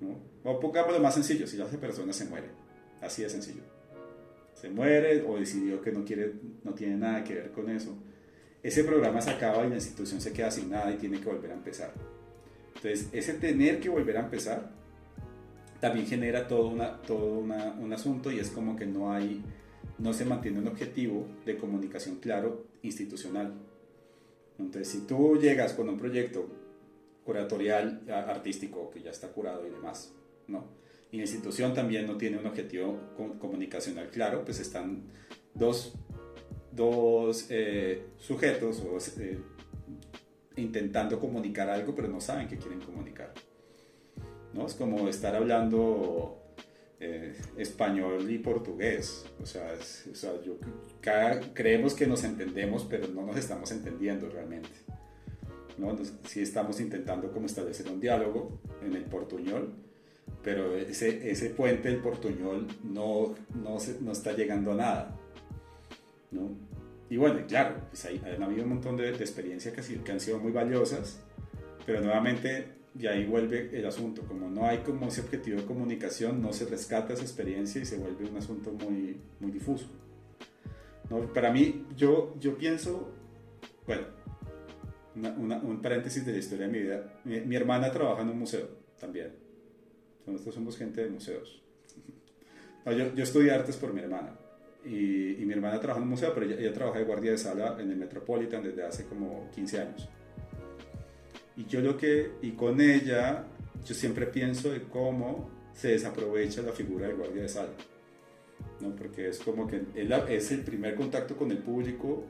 [0.00, 0.18] ¿no?
[0.44, 2.48] O pongámoslo más sencillo, si esa persona se muere.
[3.00, 3.62] Así de sencillo.
[4.54, 7.96] Se muere o decidió que no, quiere, no tiene nada que ver con eso.
[8.62, 11.50] Ese programa se acaba y la institución se queda sin nada y tiene que volver
[11.50, 11.92] a empezar.
[12.76, 14.70] Entonces, ese tener que volver a empezar
[15.80, 19.42] también genera todo, una, todo un asunto y es como que no hay,
[19.98, 23.52] no se mantiene un objetivo de comunicación claro institucional.
[24.58, 26.48] Entonces, si tú llegas con un proyecto
[27.24, 30.12] curatorial artístico que ya está curado y demás,
[30.46, 30.64] ¿no?
[31.10, 32.98] Y la institución también no tiene un objetivo
[33.38, 35.04] comunicacional claro, pues están
[35.54, 35.94] dos,
[36.72, 38.82] dos eh, sujetos
[39.18, 39.38] eh,
[40.56, 43.32] intentando comunicar algo, pero no saben qué quieren comunicar.
[44.52, 44.66] ¿no?
[44.66, 46.43] Es como estar hablando
[47.04, 49.26] eh, español y portugués.
[49.42, 49.74] O sea,
[50.42, 50.56] yo,
[51.52, 54.70] creemos que nos entendemos, pero no nos estamos entendiendo realmente.
[55.76, 55.94] ¿no?
[56.24, 59.74] sí estamos intentando como establecer un diálogo en el portuñol,
[60.42, 65.20] pero ese, ese puente del portuñol no, no, no está llegando a nada.
[66.30, 66.56] ¿no?
[67.10, 70.20] Y bueno, claro, pues hay, han habido un montón de, de experiencias que, que han
[70.20, 71.20] sido muy valiosas,
[71.84, 74.22] pero nuevamente y ahí vuelve el asunto.
[74.22, 77.96] Como no hay como ese objetivo de comunicación, no se rescata esa experiencia y se
[77.96, 79.86] vuelve un asunto muy, muy difuso.
[81.10, 81.32] ¿No?
[81.32, 83.12] Para mí, yo, yo pienso,
[83.86, 84.06] bueno,
[85.16, 87.20] un paréntesis de la historia de mi vida.
[87.24, 89.32] Mi, hermana trabaja en un museo también.
[90.26, 91.62] Nosotros somos gente de museos.
[92.86, 94.38] yo, yo estudié artes por mi hermana.
[94.84, 97.38] Y, y, mi hermana trabaja en un museo, pero ella, ella trabaja de guardia de
[97.38, 100.08] sala en el Metropolitan desde hace como 15 años.
[101.56, 103.46] Y yo lo que, y con ella,
[103.84, 107.74] yo siempre pienso de cómo se desaprovecha la figura del guardia de sala.
[108.80, 108.94] ¿no?
[108.94, 112.24] Porque es como que él es el primer contacto con el público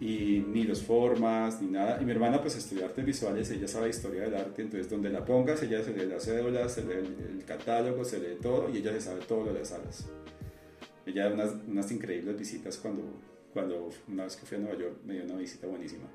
[0.00, 2.00] y ni los formas, ni nada.
[2.00, 5.24] Y mi hermana pues estudia artes visuales, ella sabe historia del arte, entonces donde la
[5.24, 8.92] pongas, ella se lee las cédulas, se lee el, catálogo, se lee todo y ella
[8.92, 10.06] se sabe todo lo de las salas.
[11.06, 13.02] Ella da unas, unas increíbles visitas cuando,
[13.52, 16.08] cuando una vez que fui a Nueva York me dio una visita buenísima.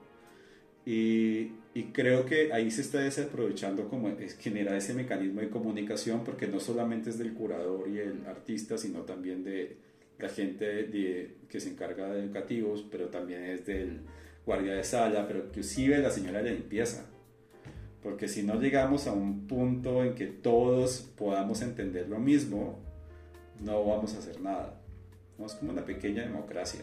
[0.85, 6.23] Y, y, creo que ahí se está desaprovechando como es, genera ese mecanismo de comunicación
[6.23, 9.77] porque no solamente es del curador y el artista, sino también de
[10.17, 14.01] la gente de, que se encarga de educativos, pero también es del
[14.45, 17.05] guardia de sala, pero inclusive la señora de limpieza.
[18.01, 22.79] Porque si no llegamos a un punto en que todos podamos entender lo mismo,
[23.59, 24.81] no vamos a hacer nada.
[25.37, 25.45] ¿no?
[25.45, 26.81] Es como una pequeña democracia.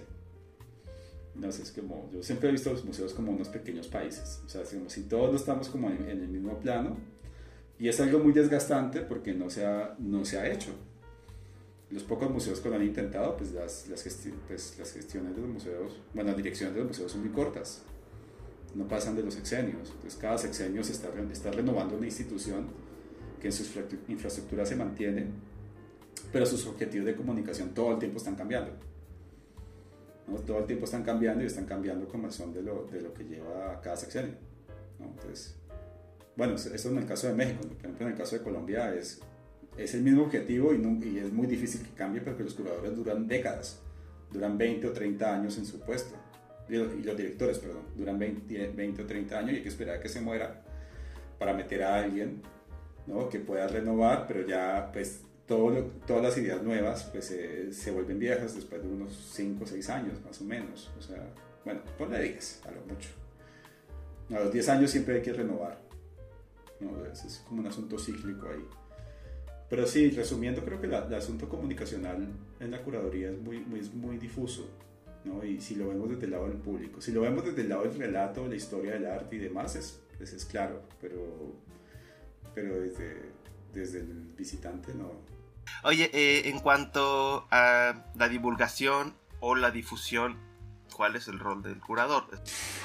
[1.39, 4.63] No es como, yo siempre he visto los museos como unos pequeños países, o sea,
[4.65, 6.97] si todos no estamos como en, el mismo plano,
[7.79, 10.73] y es algo muy desgastante porque no se ha, no se ha hecho.
[11.91, 14.03] Los pocos museos que lo han intentado, pues las, las,
[14.49, 17.83] pues las gestiones de los museos, bueno, las direcciones de los museos son muy cortas,
[18.75, 22.67] no pasan de los sexenios, entonces cada sexenio se está, está renovando una institución
[23.41, 23.63] que en su
[24.09, 25.27] infraestructura se mantiene,
[26.33, 28.73] pero sus objetivos de comunicación todo el tiempo están cambiando.
[30.47, 33.25] Todo el tiempo están cambiando y están cambiando como son de lo, de lo que
[33.25, 34.35] lleva cada sexenio.
[35.01, 35.57] Entonces,
[36.37, 39.21] bueno, eso en el caso de México, por ejemplo, en el caso de Colombia es,
[39.77, 43.27] es el mismo objetivo y, y es muy difícil que cambie porque los curadores duran
[43.27, 43.81] décadas,
[44.33, 46.15] duran 20 o 30 años en su puesto.
[46.69, 50.01] Y los, directores, perdón, duran 20, 20, o 30 años y hay que esperar a
[50.01, 50.63] que se muera
[51.39, 52.43] para meter a alguien
[53.07, 53.29] ¿no?
[53.29, 57.35] que pueda renovar, pero ya pues todas las ideas nuevas pues
[57.71, 60.91] se vuelven viejas después de unos 5 o 6 años más o menos.
[60.99, 61.27] O sea,
[61.65, 63.09] bueno, ponle 10 a lo mucho.
[64.31, 65.81] A los 10 años siempre hay que renovar.
[66.81, 67.05] ¿no?
[67.07, 68.65] Es, como un asunto cíclico ahí.
[69.71, 72.29] Pero sí, resumiendo, creo que el asunto comunicacional
[72.61, 74.69] en la curaduría es muy, muy, muy difuso.
[75.25, 75.45] ¿no?
[75.45, 77.83] Y si lo vemos desde el lado del público, si lo vemos desde el lado
[77.83, 81.55] del relato, la historia del arte y demás, es, es, es claro, pero,
[82.55, 83.17] pero desde,
[83.75, 85.13] desde el visitante no,
[85.85, 90.37] Oye, eh, en cuanto a la divulgación o la difusión,
[90.95, 92.25] ¿cuál es el rol del curador?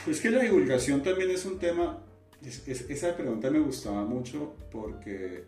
[0.07, 2.03] Es que la divulgación también es un tema,
[2.67, 5.45] esa pregunta me gustaba mucho porque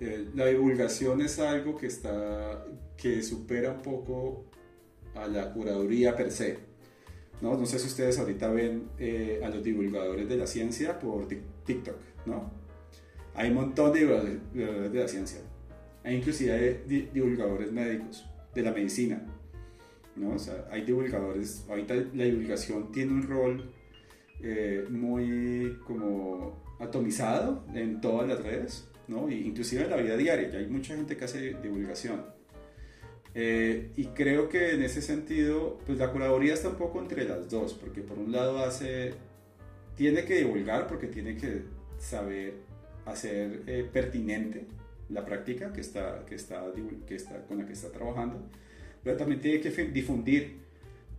[0.00, 2.64] eh, la divulgación es algo que está,
[2.96, 4.46] que supera un poco
[5.14, 6.58] a la curaduría per se.
[7.40, 11.28] No, no sé si ustedes ahorita ven eh, a los divulgadores de la ciencia por
[11.28, 12.50] TikTok, ¿no?
[13.34, 15.40] Hay un montón de divulgadores de la ciencia
[16.06, 19.20] hay inclusive divulgadores médicos de la medicina.
[20.14, 20.34] ¿no?
[20.34, 23.70] O sea, hay divulgadores, ahorita la divulgación tiene un rol
[24.40, 29.28] eh, muy como atomizado en todas las redes, ¿no?
[29.28, 32.24] inclusive en la vida diaria, ya hay mucha gente que hace divulgación.
[33.34, 37.50] Eh, y creo que en ese sentido, pues la curaduría está un poco entre las
[37.50, 39.12] dos, porque por un lado hace,
[39.96, 41.62] tiene que divulgar, porque tiene que
[41.98, 42.54] saber
[43.04, 44.66] hacer eh, pertinente
[45.08, 46.64] la práctica que está, que, está,
[47.06, 48.40] que está, con la que está trabajando,
[49.02, 50.56] pero también tiene que difundir,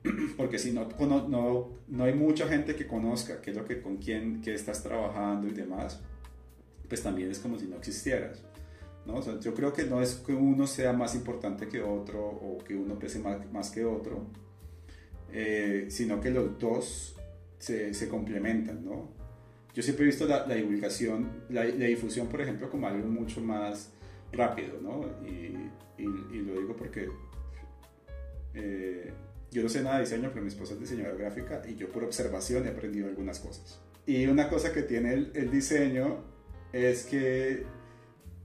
[0.37, 3.97] porque si no, no, no hay mucha gente que conozca qué es lo que, con
[3.97, 6.01] quién que estás trabajando y demás,
[6.87, 8.43] pues también es como si no existieras.
[9.05, 9.39] ¿no?
[9.39, 12.99] yo creo que no es que uno sea más importante que otro o que uno
[12.99, 14.25] pese más, más que otro,
[15.31, 17.15] eh, sino que los dos
[17.57, 18.83] se, se complementan.
[18.83, 19.16] ¿no?
[19.77, 23.91] Yo siempre he visto la, divulgación, la, difusión, por ejemplo, como algo mucho más
[24.31, 25.01] rápido, ¿no?
[25.23, 25.69] Y,
[26.01, 27.07] y, lo digo porque
[28.55, 29.13] eh,
[29.51, 32.03] yo no sé nada de diseño, pero mi esposa es diseñadora gráfica y yo por
[32.03, 33.79] observación he aprendido algunas cosas.
[34.07, 36.23] Y una cosa que tiene el, el diseño
[36.73, 37.63] es que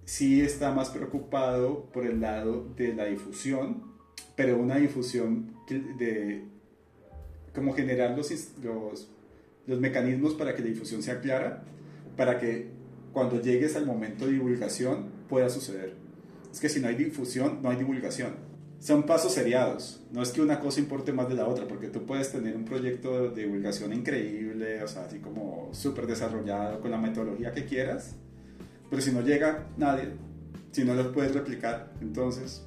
[0.05, 3.95] sí está más preocupado por el lado de la difusión,
[4.37, 6.45] pero una difusión de
[7.55, 8.31] cómo generar los,
[8.62, 9.09] los
[9.66, 11.64] los mecanismos para que la difusión sea clara,
[12.16, 12.68] para que
[13.12, 15.94] cuando llegues al momento de divulgación pueda suceder.
[16.51, 18.35] Es que si no hay difusión, no hay divulgación.
[18.79, 20.03] Son pasos seriados.
[20.11, 22.64] No es que una cosa importe más de la otra, porque tú puedes tener un
[22.64, 28.16] proyecto de divulgación increíble, o sea, así como súper desarrollado, con la metodología que quieras,
[28.90, 30.09] pero si no llega nadie,
[30.72, 32.66] si no lo puedes replicar, entonces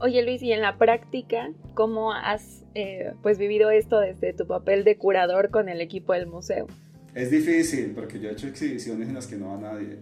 [0.00, 4.84] Oye Luis, y en la práctica, ¿cómo has eh, pues vivido esto desde tu papel
[4.84, 6.68] de curador con el equipo del museo?
[7.14, 9.98] Es difícil, porque yo he hecho exhibiciones en las que no va nadie.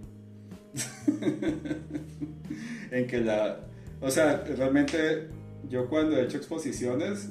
[2.90, 3.60] en que la...
[4.02, 5.28] O sea, realmente
[5.70, 7.30] yo cuando he hecho exposiciones,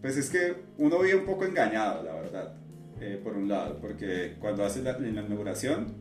[0.00, 2.54] pues es que uno vive un poco engañado, la verdad,
[3.02, 5.96] eh, por un lado, porque cuando haces la, la, inauguración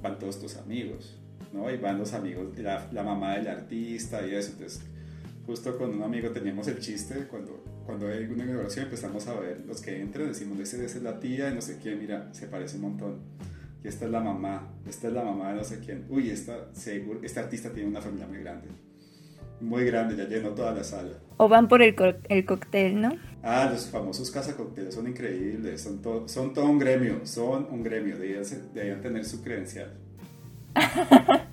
[0.00, 1.18] van todos tus amigos,
[1.52, 1.68] ¿no?
[1.68, 4.86] Y van los amigos, la, la mamá del artista y eso, entonces
[5.50, 9.64] justo con un amigo teníamos el chiste, cuando, cuando hay una inauguración empezamos a ver
[9.66, 12.76] los que entran, decimos, ese, es la tía y no sé quién, mira, se parece
[12.76, 13.18] un montón.
[13.82, 16.06] Y esta es la mamá, esta es la mamá de no sé quién.
[16.08, 18.68] Uy, esta, seguro, este artista tiene una familia muy grande.
[19.60, 21.18] Muy grande, ya llenó toda la sala.
[21.36, 21.96] O van por el,
[22.28, 23.10] el cóctel, ¿no?
[23.42, 27.82] Ah, los famosos casa cócteles son increíbles, son, todo son todo un gremio, son un
[27.82, 29.98] gremio, deberían, tener su credencial.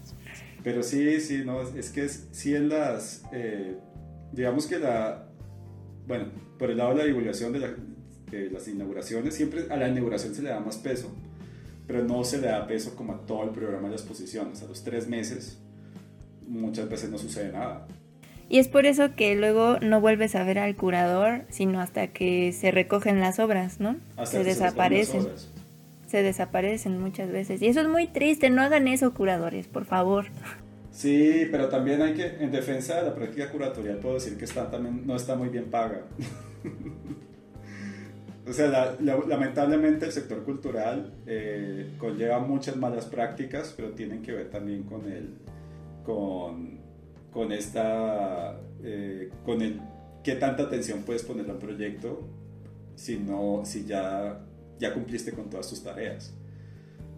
[0.64, 3.78] Pero sí, sí, no, es que es, sí en las, eh,
[4.32, 5.28] digamos que la,
[6.08, 6.26] bueno,
[6.58, 10.50] por el lado de la divulgación de, las inauguraciones, siempre a la inauguración se le
[10.50, 11.14] da más peso,
[11.86, 14.52] pero no se le da peso como a todo el programa de la exposición.
[14.62, 15.60] a los tres meses
[16.48, 17.88] muchas veces no sucede nada.
[18.50, 22.54] Y es por eso que luego no vuelves a ver al curador, sino hasta que
[22.54, 23.98] se recogen las obras, ¿no?
[24.24, 25.28] se desaparecen.
[26.08, 27.62] Se desaparecen muchas veces.
[27.62, 30.28] Y eso es muy triste, no hagan eso, curadores, por favor.
[30.98, 34.72] Sí, pero también hay que, en defensa de la práctica curatorial, puedo decir que está,
[34.72, 36.08] también no está muy bien paga.
[38.48, 44.50] o sea, lamentablemente el sector cultural eh, conlleva muchas malas prácticas, pero tienen que ver
[44.50, 45.36] también con el,
[46.04, 46.80] con,
[47.30, 49.80] con esta, eh, con el,
[50.24, 52.28] qué tanta atención puedes poner a un proyecto
[52.96, 54.44] si no, si ya,
[54.80, 56.34] ya cumpliste con todas tus tareas.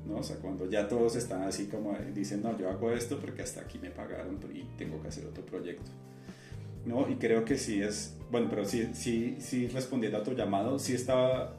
[0.09, 0.17] ¿No?
[0.17, 3.61] O sea, cuando ya todos están así como dicen, no, yo hago esto porque hasta
[3.61, 5.91] aquí me pagaron y tengo que hacer otro proyecto.
[6.85, 7.09] ¿no?
[7.09, 10.93] Y creo que sí es, bueno, pero sí, sí, sí respondiendo a tu llamado, sí
[10.93, 11.55] estaba,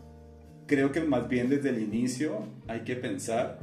[0.66, 3.58] creo que más bien desde el inicio hay que pensar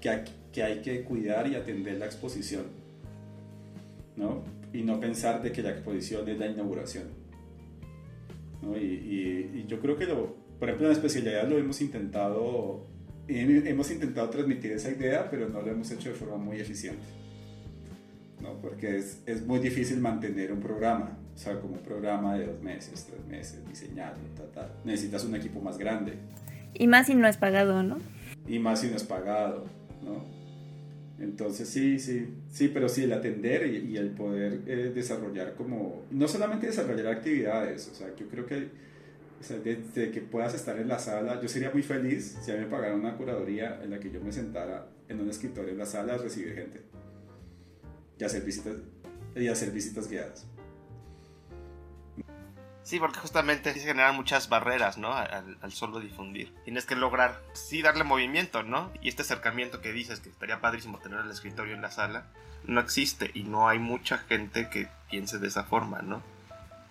[0.00, 2.64] que hay que, hay que cuidar y atender la exposición,
[4.16, 4.42] ¿no?
[4.72, 7.04] Y no pensar de que la exposición es la inauguración.
[8.62, 8.76] ¿no?
[8.76, 12.86] Y, y, y yo creo que, lo, por ejemplo, en la especialidad lo hemos intentado
[13.28, 17.04] hemos intentado transmitir esa idea, pero no lo hemos hecho de forma muy eficiente.
[18.40, 18.60] ¿no?
[18.60, 22.62] Porque es, es, muy difícil mantener un programa, o sea, como un programa de dos
[22.62, 24.72] meses, tres meses, diseñado, tal, tal.
[24.84, 26.14] Necesitas un equipo más grande.
[26.74, 27.98] Y más si no es pagado, ¿no?
[28.46, 29.64] Y más si no es pagado,
[30.04, 30.24] ¿no?
[31.18, 36.26] Entonces sí, sí, sí, pero sí el atender y, el poder eh, desarrollar como, no
[36.26, 38.68] solamente desarrollar actividades, o sea, yo creo que
[39.48, 42.66] desde que puedas estar en la sala, yo sería muy feliz si a mí me
[42.66, 46.14] pagaran una curaduría en la que yo me sentara en un escritorio en la sala
[46.14, 46.82] a recibir gente
[48.18, 48.76] y hacer visitas,
[49.34, 50.46] y hacer visitas guiadas.
[52.82, 55.14] Sí, porque justamente se generan muchas barreras, ¿no?
[55.14, 56.52] Al, al, solo difundir.
[56.64, 58.92] Tienes que lograr, sí, darle movimiento, ¿no?
[59.00, 62.26] Y este acercamiento que dices, que estaría padrísimo tener el escritorio en la sala,
[62.66, 66.22] no existe y no hay mucha gente que piense de esa forma, ¿no?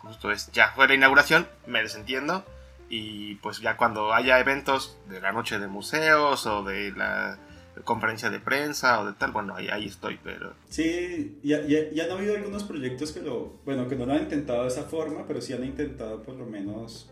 [0.03, 2.45] Justo es, ya fue la inauguración, me desentiendo,
[2.89, 7.39] y pues ya cuando haya eventos de la noche de museos o de la
[7.83, 10.53] conferencia de prensa o de tal, bueno, ahí, ahí estoy, pero...
[10.69, 14.23] Sí, ya, ya, ya, han habido algunos proyectos que lo, bueno, que no lo han
[14.23, 17.09] intentado de esa forma, pero sí han intentado por lo menos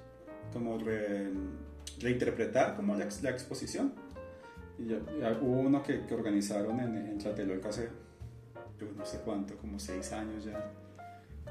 [0.54, 0.78] como
[2.00, 3.94] reinterpretar como la, la exposición.
[4.78, 4.98] Y ya,
[5.42, 7.90] hubo uno que, que organizaron en, en Tlatelolco hace,
[8.80, 10.72] yo no sé cuánto, como seis años ya.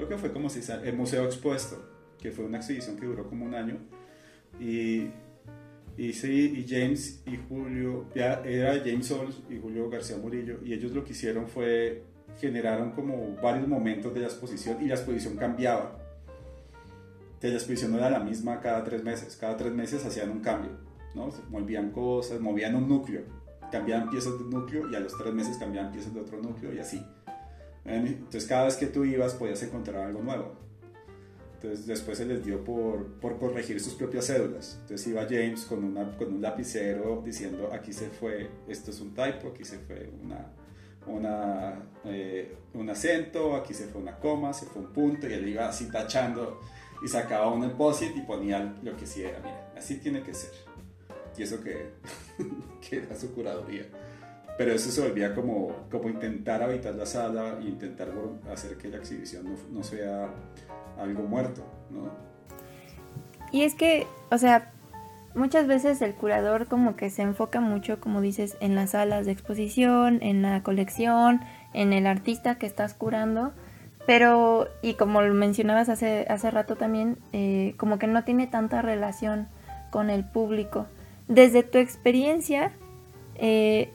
[0.01, 1.77] Creo que fue como años, el Museo Expuesto,
[2.19, 3.77] que fue una exhibición que duró como un año.
[4.59, 5.11] Y
[6.01, 10.73] y sí, y James y Julio, ya era James Sols y Julio García Murillo, y
[10.73, 12.05] ellos lo que hicieron fue,
[12.39, 15.99] generaron como varios momentos de la exposición y la exposición cambiaba.
[17.39, 20.41] Que la exposición no era la misma cada tres meses, cada tres meses hacían un
[20.41, 20.71] cambio,
[21.15, 21.31] ¿no?
[21.31, 23.25] Se movían cosas, movían un núcleo,
[23.71, 26.73] cambiaban piezas de un núcleo y a los tres meses cambiaban piezas de otro núcleo
[26.73, 27.05] y así.
[27.85, 30.53] Entonces cada vez que tú ibas podías encontrar algo nuevo.
[31.55, 34.79] Entonces después se les dio por, por, corregir sus propias cédulas.
[34.81, 39.15] Entonces iba James con, una, con un lapicero diciendo aquí se fue, esto es un
[39.15, 40.47] typo, aquí se fue una,
[41.07, 45.49] una, eh, un acento, aquí se fue una coma, se fue un punto y él
[45.49, 46.61] iba así tachando
[47.05, 50.53] y sacaba un depósito y ponía lo que sí era, mira, así tiene que ser.
[51.37, 51.91] Y eso que,
[52.89, 53.87] que era su curaduría.
[54.61, 58.13] Pero eso se volvía como, como intentar habitar la sala e intentar
[58.53, 60.29] hacer que la exhibición no, no sea
[60.99, 62.11] algo muerto, ¿no?
[63.53, 64.71] Y es que, o sea,
[65.35, 69.33] muchas veces el curador como que se enfoca mucho, como dices, en las salas de
[69.33, 71.41] exposición, en la colección,
[71.73, 73.55] en el artista que estás curando,
[74.07, 78.83] pero, y como lo mencionabas hace, hace rato también, eh, como que no tiene tanta
[78.83, 79.49] relación
[79.91, 80.87] con el público.
[81.29, 82.73] Desde tu experiencia,
[83.37, 83.95] eh,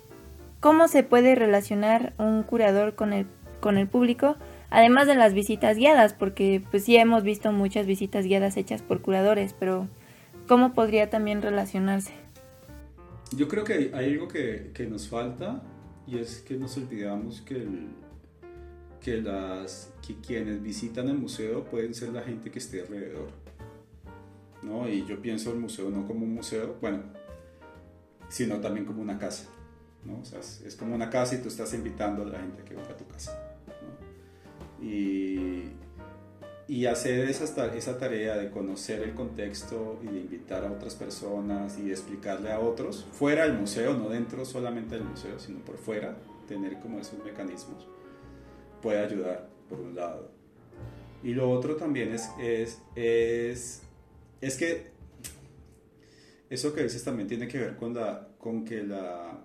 [0.65, 3.27] ¿cómo se puede relacionar un curador con el,
[3.59, 4.35] con el público?
[4.71, 9.03] Además de las visitas guiadas, porque pues sí hemos visto muchas visitas guiadas hechas por
[9.03, 9.87] curadores, pero
[10.47, 12.13] ¿cómo podría también relacionarse?
[13.37, 15.61] Yo creo que hay algo que, que nos falta
[16.07, 17.89] y es que nos olvidamos que, el,
[18.99, 23.27] que, las, que quienes visitan el museo pueden ser la gente que esté alrededor.
[24.63, 24.89] ¿no?
[24.89, 27.03] Y yo pienso el museo no como un museo, bueno,
[28.29, 29.51] sino también como una casa.
[30.05, 30.19] ¿No?
[30.19, 32.91] O sea, es, como una casa y tú estás invitando a la gente que venga
[32.91, 33.37] a tu casa
[34.81, 35.63] y,
[36.67, 41.77] y hacer esa, esa tarea de conocer el contexto y de invitar a otras personas
[41.77, 45.77] y de explicarle a otros, fuera del museo, no dentro solamente del museo, sino por
[45.77, 47.87] fuera, tener como esos mecanismos,
[48.81, 50.31] puede ayudar, por un lado.
[51.23, 53.81] Y lo otro también es, es, es,
[54.41, 54.91] es que
[56.49, 59.44] eso que dices también tiene que ver con, la, con que la,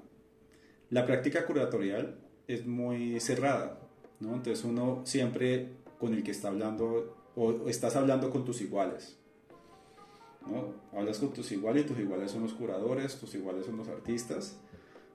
[0.91, 3.81] la práctica curatorial es muy cerrada.
[4.21, 4.35] ¿no?
[4.35, 9.19] Entonces uno siempre con el que está hablando, o estás hablando con tus iguales,
[10.47, 10.75] ¿no?
[10.93, 14.59] Hablas con tus iguales tus iguales son los curadores, tus iguales son los artistas,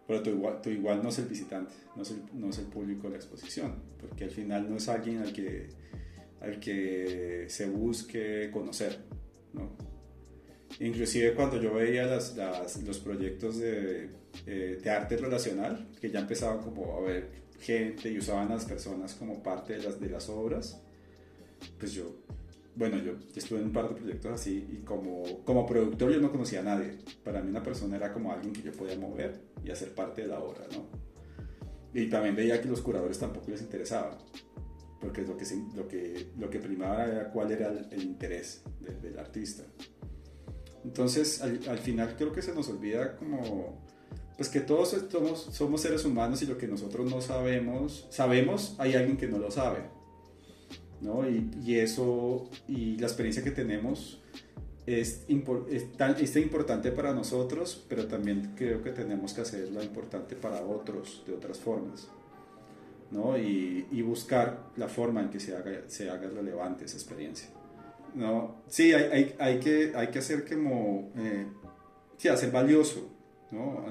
[0.08, 0.30] pero tu
[0.70, 4.70] igual, no es el visitante, no es el, público de la exposición, porque al final
[4.70, 5.70] no es alguien al que,
[7.48, 9.00] se busque conocer,
[9.54, 9.72] ¿no?
[10.80, 14.12] Inclusive cuando yo veía los proyectos de,
[14.46, 18.66] eh, de arte relacional, que ya empezaban como a ver gente y usaban a las
[18.66, 20.82] personas como parte de las, de las obras,
[21.80, 22.16] pues yo,
[22.76, 26.32] bueno, yo estuve en un par de proyectos así y como, como productor yo no
[26.32, 26.98] conocía a nadie.
[27.24, 30.28] Para mí una persona era como alguien que yo podía mover y hacer parte de
[30.28, 30.86] la obra, ¿no?
[31.94, 34.18] Y también veía que los curadores tampoco les interesaba,
[35.00, 35.46] porque lo que,
[35.76, 38.64] lo que, lo que primaba era cuál era el, interés
[39.02, 39.64] del artista.
[40.84, 43.85] Entonces, al, al, final creo que se nos olvida como
[44.38, 48.96] pues que todos somos, somos seres humanos y lo que nosotros no sabemos, sabemos, hay
[48.96, 49.80] alguien que no lo sabe.
[51.02, 51.30] ¿no?
[51.30, 54.22] Y, y eso, y la experiencia que tenemos
[54.86, 55.26] es,
[55.70, 60.62] es, tan, es importante para nosotros, pero también creo que tenemos que hacerlo importante para
[60.62, 62.10] otros de otras formas.
[63.12, 63.38] ¿no?
[63.38, 67.48] Y, y, buscar la forma en que se haga, se haga relevante esa experiencia.
[68.16, 68.64] ¿no?
[68.68, 71.46] Sí, hay, hay, hay que, hay que hacer como, eh,
[72.18, 73.15] sí, hacer valioso
[73.52, 73.86] ¿no?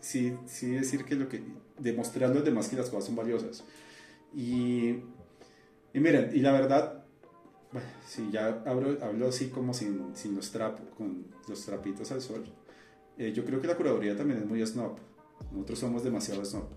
[0.00, 1.42] sí, sí decir que lo que,
[1.78, 3.64] demostrar los demás que las cosas son valiosas.
[4.34, 5.02] Y,
[5.94, 7.04] y miren, y la verdad,
[8.06, 12.44] si ya hablo, hablo así como sin, sin los trapos, con los trapitos al sol,
[13.18, 14.98] eh, yo creo que la curaduría también es muy snob.
[15.52, 16.68] Nosotros somos demasiado snob.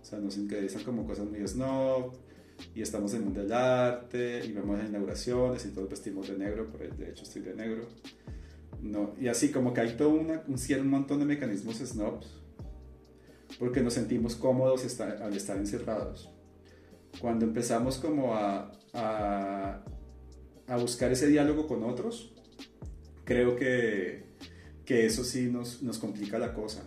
[0.00, 2.12] O sea, nos interesan como cosas muy snob
[2.74, 6.70] y estamos en el mundo del arte y vemos inauguraciones y todos vestimos de negro,
[6.70, 7.86] por de hecho estoy de negro.
[8.82, 12.40] No, y así como que hay todo una, un, un montón de mecanismos snobs,
[13.58, 16.30] porque nos sentimos cómodos al estar encerrados.
[17.20, 19.84] Cuando empezamos como a, a,
[20.66, 22.32] a, buscar ese diálogo con otros,
[23.24, 24.24] creo que,
[24.84, 26.82] que eso sí nos, nos complica la cosa.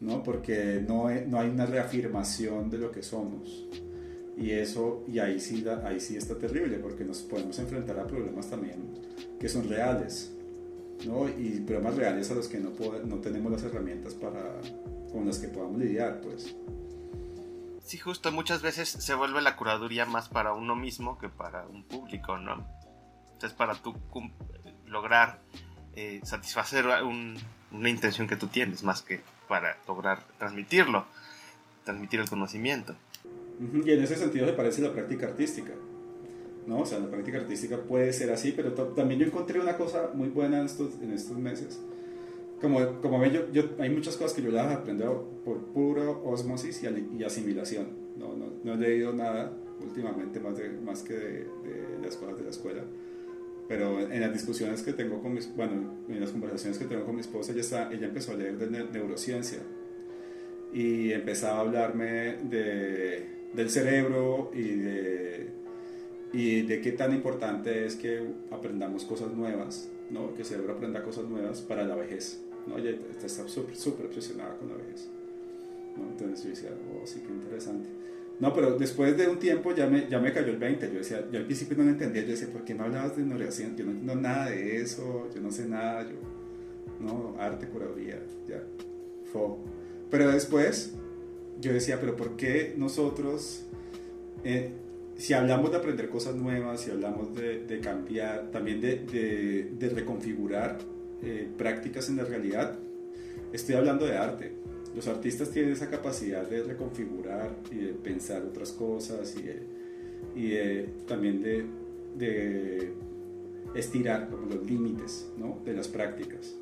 [0.00, 0.22] ¿no?
[0.22, 3.66] Porque no, no hay una reafirmación de lo que somos.
[4.36, 8.50] Y eso, y ahí sí, ahí sí está terrible, porque nos podemos enfrentar a problemas
[8.50, 10.33] también que son reales,
[11.06, 11.28] ¿no?
[11.28, 12.70] Y problemas reales a los que no,
[13.04, 14.60] no tenemos las herramientas para,
[15.12, 16.54] con las que podamos lidiar, pues.
[17.84, 21.84] Sí, justo, muchas veces se vuelve la curaduría más para uno mismo que para un
[21.84, 22.66] público, ¿no?
[23.34, 23.94] Entonces, para tú
[24.86, 25.40] lograr
[25.94, 31.04] eh, satisfacer una intención que tú tienes, más que para lograr transmitirlo,
[31.84, 32.94] transmitir el conocimiento.
[33.60, 35.72] Y en ese sentido se parece la práctica artística.
[36.66, 36.80] ¿No?
[36.80, 40.28] O sea, la práctica artística puede ser así, pero también yo encontré una cosa muy
[40.28, 41.80] buena en estos, en estos meses.
[42.60, 46.82] Como, como ven, yo, hay muchas cosas que yo las he aprendido por puro osmosis
[46.82, 47.88] y, asimilación.
[48.16, 48.34] ¿no?
[48.34, 49.52] No, no, he leído nada
[49.82, 51.46] últimamente más, de, más que de,
[52.02, 52.84] las cosas de la escuela.
[53.68, 57.14] Pero en las discusiones que tengo con mis, bueno, en las conversaciones que tengo con
[57.14, 59.60] mi esposa, ella, está, ella empezó a leer de neurociencia
[60.72, 65.53] y empezaba a hablarme de, del cerebro y de,
[66.34, 70.34] y de qué tan importante es que aprendamos cosas nuevas, ¿no?
[70.34, 72.40] que el cerebro aprenda cosas nuevas para la vejez.
[72.66, 72.76] ¿no?
[72.76, 75.08] Ella está súper, súper obsesionada con la vejez.
[75.96, 76.10] ¿no?
[76.10, 77.88] Entonces yo decía, oh, sí, qué interesante.
[78.40, 80.88] No, pero después de un tiempo ya me, ya me cayó el 20.
[80.88, 82.22] Yo decía, yo al principio no lo entendía.
[82.22, 83.78] Yo decía, ¿por qué no hablabas de neurociencia?
[83.78, 85.28] Yo no entiendo nada de eso.
[85.32, 86.02] Yo no sé nada.
[86.02, 86.16] Yo,
[87.00, 88.60] no, arte, curaduría, ya.
[89.32, 89.60] Fo.
[90.10, 90.94] Pero después
[91.60, 93.64] yo decía, pero ¿por qué nosotros,
[94.42, 94.72] eh,
[95.16, 99.88] si hablamos de aprender cosas nuevas, si hablamos de, de cambiar, también de, de, de
[99.88, 100.78] reconfigurar
[101.22, 102.78] eh, prácticas en la realidad,
[103.52, 104.52] estoy hablando de arte.
[104.94, 111.42] Los artistas tienen esa capacidad de reconfigurar y de pensar otras cosas y, y también
[111.42, 112.92] de,
[113.74, 115.58] estirar como los límites ¿no?
[115.64, 116.54] de las prácticas.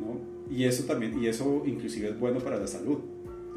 [0.00, 0.20] ¿no?
[0.50, 2.98] Y eso también, y eso inclusive es bueno para la salud.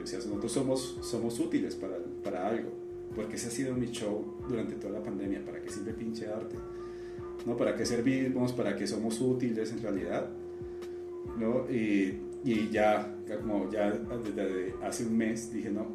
[0.01, 2.71] O sea, nosotros somos, somos útiles para, para algo,
[3.15, 6.55] porque ese ha sido mi show durante toda la pandemia, ¿para qué sirve pinche arte?
[7.45, 7.57] ¿No?
[7.57, 8.53] ¿Para qué servimos?
[8.53, 10.29] ¿Para qué somos útiles en realidad?
[11.37, 11.69] ¿No?
[11.69, 15.93] Y, y ya, como ya desde hace un mes dije, no,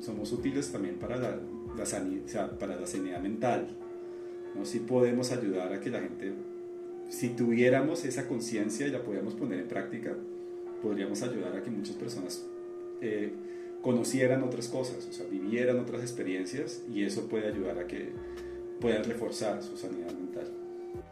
[0.00, 1.40] somos útiles también para la,
[1.76, 3.68] la sanidad, para la sanidad mental.
[4.54, 4.64] ¿no?
[4.64, 6.32] Si podemos ayudar a que la gente,
[7.08, 10.16] si tuviéramos esa conciencia y la pudiéramos poner en práctica,
[10.82, 12.46] podríamos ayudar a que muchas personas
[13.00, 13.32] eh,
[13.86, 18.12] conocieran otras cosas, o sea, vivieran otras experiencias y eso puede ayudar a que
[18.80, 20.52] puedan reforzar su sanidad mental.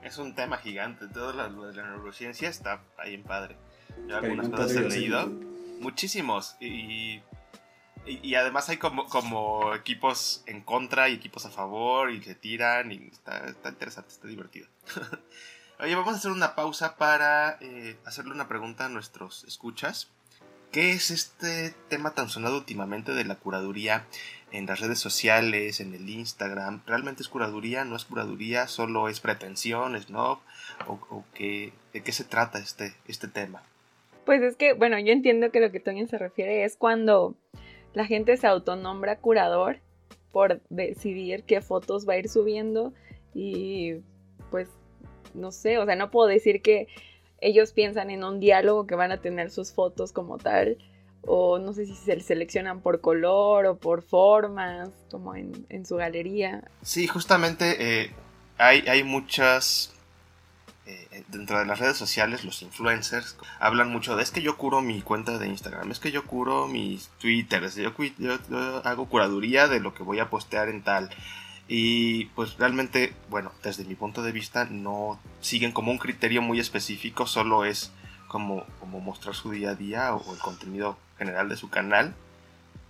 [0.03, 3.57] Es un tema gigante, todo lo de la neurociencia está ahí en padre.
[4.09, 5.29] Yo algunas cosas he leído,
[5.79, 7.23] muchísimos, y,
[8.07, 12.91] y, además hay como, como equipos en contra y equipos a favor y se tiran
[12.91, 14.67] y está, está interesante, está divertido.
[15.79, 20.11] Oye, vamos a hacer una pausa para eh, hacerle una pregunta a nuestros escuchas.
[20.75, 24.07] ¿Qué es este tema tan sonado últimamente de la curaduría
[24.51, 26.83] en las redes sociales, en el Instagram?
[26.85, 27.85] ¿Realmente es curaduría?
[27.85, 28.67] ¿No es curaduría?
[28.67, 29.95] ¿Solo es pretensión?
[29.95, 30.43] ¿Es no?
[30.89, 33.63] ¿O, qué, de qué se trata este, este tema?
[34.27, 37.37] Pues es que, bueno, yo entiendo que lo que Toño se refiere es cuando
[37.93, 39.79] la gente se autonombra curador
[40.33, 42.93] por decidir qué fotos va a ir subiendo
[43.33, 43.99] y
[44.51, 44.69] pues
[45.35, 46.89] no sé, o sea, no puedo decir que
[47.45, 50.79] ellos piensan en un diálogo que van a tener sus fotos como tal,
[51.21, 56.65] o no sé si se seleccionan por color o por formas, como en, su galería.
[56.83, 58.11] Sí, justamente eh,
[58.59, 59.91] hay, hay muchas...
[60.87, 64.83] Eh, dentro de las redes sociales, los influencers hablan mucho de es que yo curo
[64.83, 68.39] mi cuenta de Instagram, es que yo curo mis Twitters, yo, yo
[68.85, 71.11] hago curaduría de lo que voy a postear en tal.
[71.67, 76.61] Y pues realmente, bueno, desde mi punto de vista no siguen como un criterio muy
[76.61, 77.93] específico, solo es
[78.29, 82.15] como, como mostrar su día a día o, el contenido general de su canal,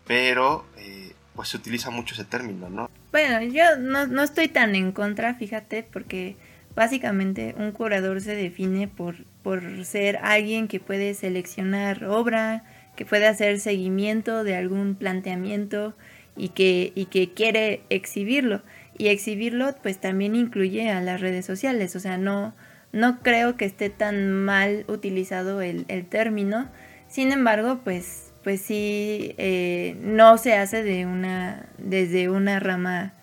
[0.07, 2.91] pero eh, pues se utiliza mucho ese término, ¿no?
[3.13, 6.37] Bueno, yo no, no estoy tan en contra, fíjate, porque
[6.75, 12.65] básicamente un curador se define por, por ser alguien que puede seleccionar obra,
[12.97, 15.97] que puede hacer seguimiento de algún planteamiento,
[16.37, 18.63] y que, y que quiere exhibirlo.
[18.97, 22.55] Y exhibirlo pues también incluye a las redes sociales, o sea, no,
[22.93, 26.69] no creo que esté tan mal utilizado el, término,
[27.09, 33.15] sin embargo pues, pues sí, eh, no se hace de una, desde una rama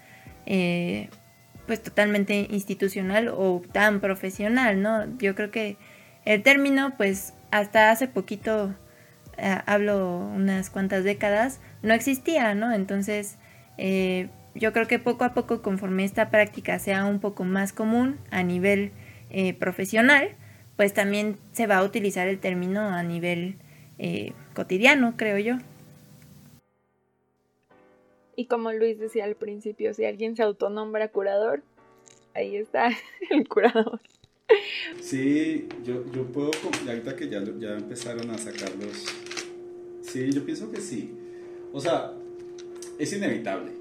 [0.46, 1.10] eh,
[1.68, 5.18] pues totalmente institucional o tan profesional, ¿no?
[5.20, 5.78] Yo creo que
[6.26, 8.76] el término pues hasta hace poquito,
[9.38, 12.74] eh, hablo unas cuantas décadas, no existía, ¿no?
[12.74, 13.38] Entonces,
[13.78, 18.18] eh, yo creo que poco a poco, conforme esta práctica sea un poco más común
[18.32, 18.92] a nivel
[19.30, 20.36] eh, profesional,
[20.76, 23.56] pues también se va a utilizar el término a nivel,
[23.98, 25.58] eh, cotidiano, creo yo.
[28.36, 31.64] Y como Luis decía al principio, si alguien se autonombra curador,
[32.34, 32.90] ahí está
[33.30, 34.02] el curador.
[35.00, 36.52] Sí, yo, yo puedo,
[36.88, 39.06] ahorita que ya, ya empezaron a sacarlos,
[40.02, 41.21] sí, yo pienso que sí.
[41.74, 42.14] O sea,
[42.98, 43.72] es inevitable,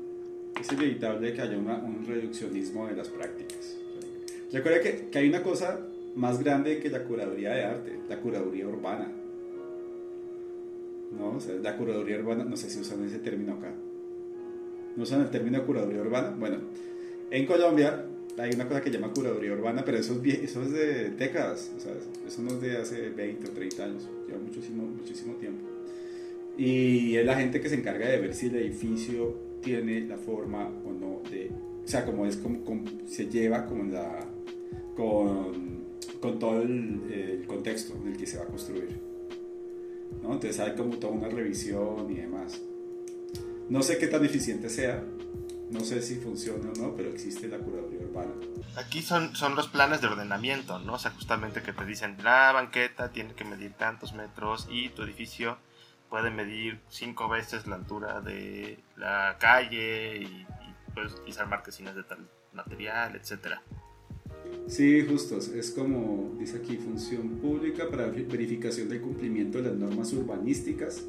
[0.60, 3.76] es inevitable que haya un reduccionismo de las prácticas.
[4.52, 5.80] Recuerda que, que hay una cosa
[6.14, 9.10] más grande que la curaduría de arte, la curaduría urbana.
[11.18, 11.36] ¿No?
[11.36, 13.72] O sea, la curaduría urbana, no sé si usan ese término acá.
[14.96, 16.34] ¿No usan el término curaduría urbana?
[16.38, 16.58] Bueno,
[17.30, 18.04] en Colombia
[18.38, 21.72] hay una cosa que se llama curaduría urbana, pero eso es, eso es de décadas,
[21.76, 21.92] o sea,
[22.26, 25.69] eso no es de hace 20 o 30 años, lleva muchísimo, muchísimo tiempo.
[26.60, 30.68] Y es la gente que se encarga de ver si el edificio tiene la forma
[30.84, 31.50] o no de,
[31.82, 34.26] o sea, como es como, se lleva con la,
[34.94, 35.86] con,
[36.20, 39.00] con todo el, el, contexto en el que se va a construir.
[40.22, 40.34] ¿no?
[40.34, 42.60] Entonces hay como toda una revisión y demás.
[43.70, 45.02] No sé qué tan eficiente sea,
[45.70, 48.32] no sé si funciona o no, pero existe la curaduría urbana.
[48.76, 50.92] Aquí son, son los planes de ordenamiento, ¿no?
[50.92, 55.04] O sea, justamente que te dicen, la banqueta tiene que medir tantos metros y tu
[55.04, 55.56] edificio
[56.10, 60.46] puede medir cinco veces la altura de la calle y, y
[60.94, 62.18] puedes utilizar marquesinas de tal
[62.52, 63.62] material, etcétera.
[64.66, 65.38] Sí, justo.
[65.38, 71.04] Es como dice aquí, función pública para verificación del cumplimiento de las normas urbanísticas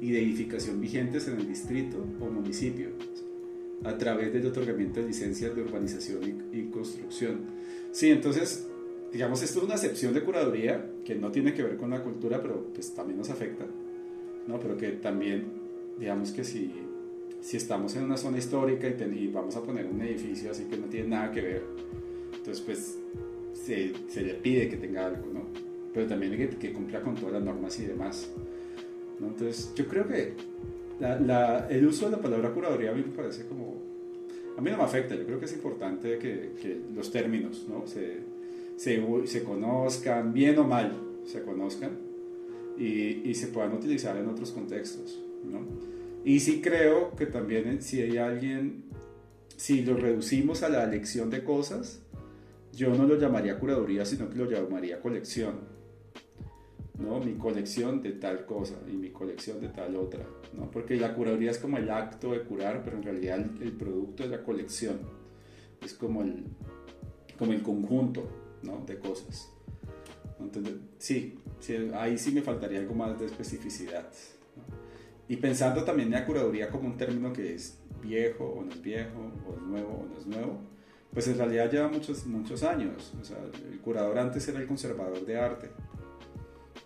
[0.00, 2.90] y de edificación vigentes en el distrito o municipio
[3.84, 7.40] a través del otorgamiento de licencias de urbanización y, construcción.
[7.92, 8.66] Sí, entonces,
[9.12, 12.40] digamos, esto es una excepción de curaduría que no tiene que ver con la cultura,
[12.42, 13.64] pero pues también nos afecta,
[14.46, 14.58] ¿no?
[14.60, 15.44] Pero que también,
[15.98, 16.72] digamos que si,
[17.40, 20.86] si estamos en una zona histórica y, vamos a poner un edificio así que no
[20.86, 21.62] tiene nada que ver,
[22.34, 22.98] entonces pues
[23.52, 25.42] se, se le pide que tenga algo, ¿no?
[25.92, 28.30] Pero también que, cumpla con todas las normas y demás.
[29.18, 29.28] ¿no?
[29.28, 30.34] Entonces, yo creo que
[31.00, 33.76] la, el uso de la palabra curaduría a mí me parece como...
[34.58, 37.86] A mí no me afecta, yo creo que es importante que, que los términos ¿no?
[37.86, 38.20] se,
[38.76, 40.92] se, se, conozcan, bien o mal,
[41.24, 42.05] se conozcan
[42.78, 45.18] y, y, se puedan utilizar en otros contextos.
[45.44, 45.60] ¿no?
[46.24, 48.84] Y sí creo que también si hay alguien,
[49.56, 52.00] si lo reducimos a la elección de cosas,
[52.72, 55.76] yo no lo llamaría curaduría, sino que lo llamaría colección.
[56.98, 57.20] ¿no?
[57.20, 60.24] Mi colección de tal cosa y mi colección de tal otra,
[60.54, 60.70] ¿no?
[60.70, 64.30] Porque la curaduría es como el acto de curar, pero en realidad el, producto es
[64.30, 64.98] la colección.
[65.82, 66.44] Es como el,
[67.38, 68.26] como el conjunto,
[68.62, 68.82] ¿no?
[68.86, 69.50] De cosas.
[70.38, 71.38] Entonces, sí,
[71.94, 74.08] ahí sí me faltaría algo más de especificidad.
[75.28, 78.80] Y pensando también en la curaduría como un término que es viejo o no es
[78.82, 80.60] viejo, o es nuevo o no es nuevo,
[81.12, 83.12] pues en realidad lleva muchos, muchos años.
[83.20, 83.38] O sea,
[83.70, 85.70] el curador antes era el conservador de arte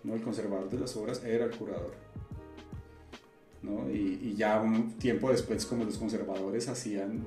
[0.03, 0.15] ¿no?
[0.15, 1.93] El conservador de las obras era el curador.
[3.61, 3.89] ¿no?
[3.91, 7.25] Y, ya un tiempo después, como los conservadores hacían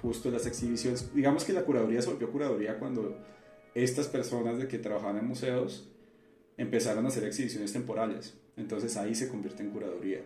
[0.00, 3.18] justo las exhibiciones, digamos que la curaduría se volvió curaduría cuando
[3.74, 5.88] estas personas de que trabajaban en museos
[6.56, 8.36] empezaron a hacer exhibiciones temporales.
[8.56, 10.20] Entonces ahí se convierte en curaduría.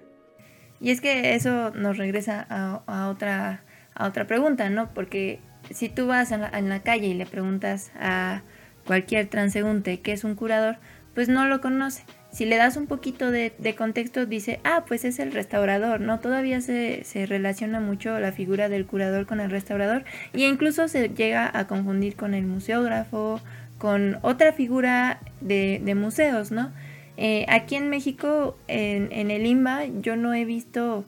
[0.81, 4.93] Y es que eso nos regresa a, otra, a otra pregunta, ¿no?
[4.95, 5.41] Porque
[5.71, 8.43] si tú vas en la, en la calle y le preguntas a
[8.87, 10.77] cualquier transeúnte qué es un curador,
[11.15, 12.05] pues no lo conoce.
[12.31, 16.21] Si le das un poquito de, contexto, dice, ah, pues es el restaurador, ¿no?
[16.21, 20.05] Todavía se, relaciona mucho la figura del curador con el restaurador
[20.35, 23.41] e incluso se llega a confundir con el museógrafo,
[23.79, 26.71] con otra figura de, museos, ¿no?
[27.17, 31.07] Eh, aquí en México, en, el IMBA, yo no he visto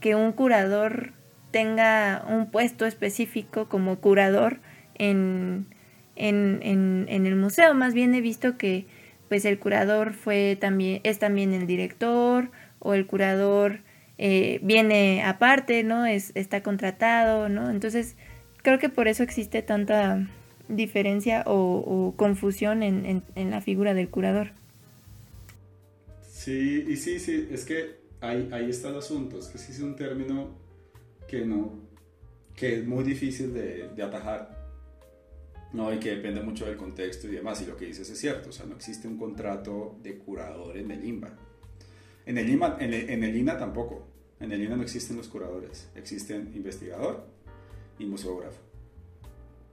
[0.00, 1.12] que un curador
[1.52, 4.58] tenga un puesto específico como curador
[4.96, 5.68] en,
[6.16, 7.72] en el museo.
[7.72, 8.84] Más bien he visto que
[9.28, 13.80] pues el curador fue también, es también el director o el curador
[14.18, 16.06] eh, viene aparte, ¿no?
[16.06, 17.70] Es, está contratado, ¿no?
[17.70, 18.16] Entonces,
[18.62, 20.28] creo que por eso existe tanta
[20.68, 24.52] diferencia o, confusión en, la figura del curador.
[26.28, 29.80] Sí, y sí, sí, es que ahí, ahí está el asunto, es que sí es
[29.80, 30.50] un término
[31.28, 31.74] que no,
[32.54, 34.55] que es muy difícil de, de atajar.
[35.76, 38.48] No, y que depende mucho del contexto y demás, y lo que dices es cierto,
[38.48, 41.36] o sea, no existe un contrato de curador en el INBA.
[42.24, 44.06] En el, INBA, en el, INA tampoco,
[44.40, 47.26] en el INA no existen los curadores, existen investigador
[47.98, 48.58] y museógrafo,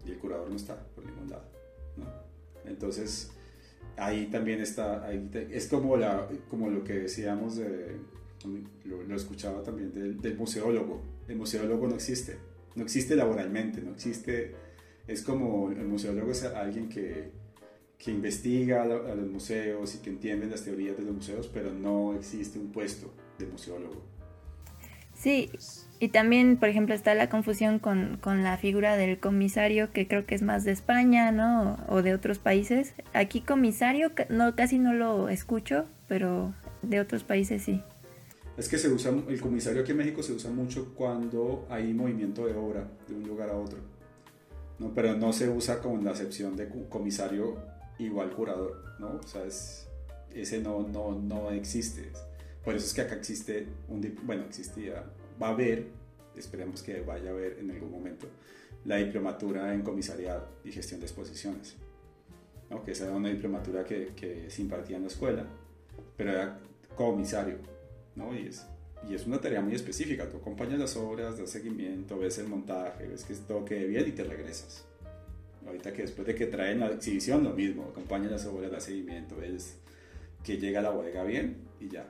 [0.06, 1.46] y el curador no está por ningún lado.
[2.66, 3.32] Entonces,
[3.96, 7.96] ahí también está, es como, la, como lo que decíamos, de,
[8.84, 12.36] lo, escuchaba también del museólogo, el museólogo no existe,
[12.76, 14.73] no existe laboralmente, no existe
[15.08, 17.32] es como el museólogo es alguien que,
[17.98, 22.14] que investiga a, los museos y que entiende las teorías de los museos, pero no
[22.16, 24.02] existe un puesto de museólogo.
[25.16, 25.50] Sí,
[26.00, 30.26] y también, por ejemplo, está la confusión con, con, la figura del comisario, que creo
[30.26, 31.78] que es más de España, ¿no?
[31.88, 32.94] O de otros países.
[33.14, 37.82] Aquí comisario no, casi no lo escucho, pero de otros países sí.
[38.58, 42.46] Es que se usa, el comisario aquí en México se usa mucho cuando hay movimiento
[42.46, 43.93] de obra de un lugar a otro.
[44.80, 44.94] ¿No?
[44.94, 47.58] Pero no se usa con la acepción de comisario
[48.00, 49.20] igual curador, ¿no?
[49.24, 49.44] O sea,
[50.34, 52.12] ese no, no, no existe.
[52.64, 55.04] Por eso es que acá existe un, bueno, existía,
[55.42, 55.88] va a haber,
[56.36, 58.28] esperemos que vaya a haber en algún momento,
[58.86, 61.76] la diplomatura en comisariado y gestión de exposiciones.
[62.70, 62.84] ¿no?
[62.84, 65.46] Que esa era una diplomatura que, que se impartía en la escuela,
[66.18, 66.60] pero era
[66.96, 67.58] comisario,
[68.16, 68.34] ¿no?
[68.36, 68.66] Y es,
[69.10, 70.30] y es una tarea muy específica.
[70.30, 74.12] Tú acompañas las obras, das seguimiento, ves el montaje, ves que todo quede bien y
[74.12, 74.86] te regresas.
[75.66, 79.36] Ahorita que después de que traen la exhibición, lo mismo, acompañas las obras, das seguimiento,
[79.38, 79.78] ves
[80.44, 82.06] que llega la bodega bien y ya.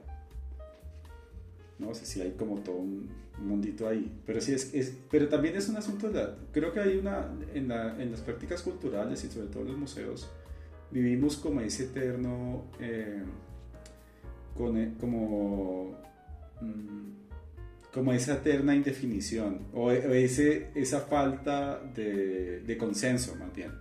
[1.79, 4.11] No sé si hay como todo un mundito ahí.
[4.25, 7.67] Pero sí es, es pero también es un asunto de creo que hay una en,
[7.67, 10.29] la, en, las prácticas culturales y sobre todo en los museos
[10.91, 13.23] vivimos como ese eterno eh,
[14.55, 15.97] con, eh, como
[17.93, 23.71] como esa eterna indefinición o, ese, esa falta de, de, consenso más bien.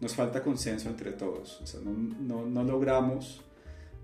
[0.00, 3.42] Nos falta consenso entre todos, o sea, no, no, no logramos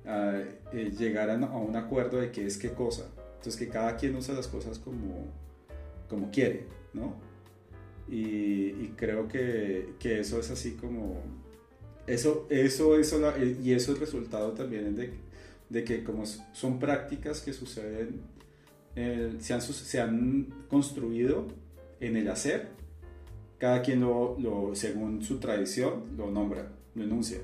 [0.06, 3.10] uh, llegar a, a, un acuerdo de qué es qué cosa.
[3.36, 5.26] Entonces que cada quien usa las cosas como,
[6.08, 7.16] como quiere, ¿no?
[8.08, 11.20] Y, y creo que, que, eso es así como...
[12.06, 15.12] Eso, eso, eso, y eso es resultado también de,
[15.72, 18.20] de que como son prácticas que suceden
[18.94, 21.46] se, han, se, han, construido
[21.98, 22.68] en el hacer,
[23.58, 27.38] cada quien lo, lo, según su tradición lo nombra, lo enuncia.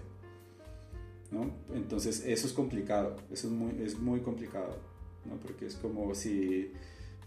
[1.30, 1.50] ¿no?
[1.74, 4.76] Entonces eso es complicado, eso es muy, es muy complicado,
[5.24, 5.36] ¿no?
[5.40, 6.70] porque es como si,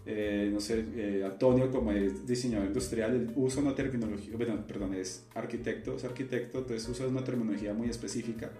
[0.06, 5.26] eh, no sé, eh, Antonio como es diseñador industrial, usa una terminología, bueno, perdón, es
[5.34, 8.50] arquitecto, es arquitecto, entonces usa una terminología muy específica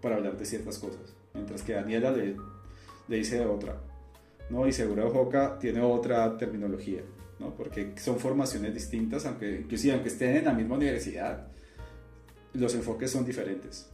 [0.00, 2.36] para hablar de ciertas cosas, mientras que Daniela le,
[3.08, 3.80] le dice otra.
[4.50, 4.66] ¿no?
[4.66, 7.02] Y Seguro Joca tiene otra terminología,
[7.38, 7.54] ¿no?
[7.54, 11.48] Porque son formaciones distintas, aunque inclusive aunque estén en la misma universidad,
[12.52, 13.90] los enfoques son diferentes,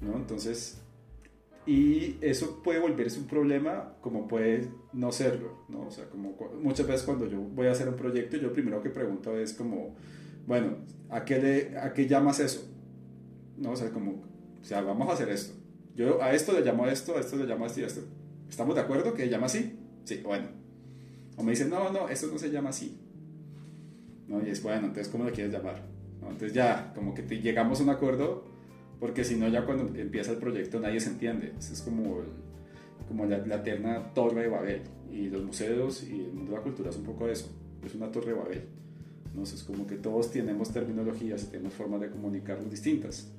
[0.00, 0.16] ¿no?
[0.16, 0.80] Entonces,
[1.66, 5.86] y eso puede volverse un problema como puede no serlo, ¿no?
[5.86, 8.88] O sea, como muchas veces cuando yo voy a hacer un proyecto, yo primero que
[8.90, 9.96] pregunto es como,
[10.46, 10.78] bueno,
[11.10, 12.66] ¿a qué, le, a qué llamas eso?
[13.58, 13.72] ¿No?
[13.72, 15.65] O sea, como, o sea, vamos a hacer esto.
[15.96, 18.02] Yo a esto le llamo esto, a esto le llamo esto y a esto.
[18.48, 19.78] ¿Estamos de acuerdo que se llama así?
[20.04, 20.46] Sí, bueno.
[21.36, 22.98] O me dicen, no, no, esto no se llama así.
[24.28, 24.46] ¿No?
[24.46, 25.82] Y es bueno, entonces, ¿cómo lo quieres llamar?
[26.20, 28.44] Entonces ya, como que llegamos a un acuerdo,
[29.00, 31.54] porque si no, ya cuando empieza el proyecto nadie se entiende.
[31.58, 32.20] Es como,
[33.08, 34.82] como la, la, eterna torre de Babel.
[35.10, 37.48] Y los museos y el mundo de la cultura es un poco eso.
[37.84, 38.64] Es una torre de Babel.
[39.34, 39.44] ¿no?
[39.44, 43.32] Es como que todos tenemos terminologías y tenemos formas de comunicarnos distintas.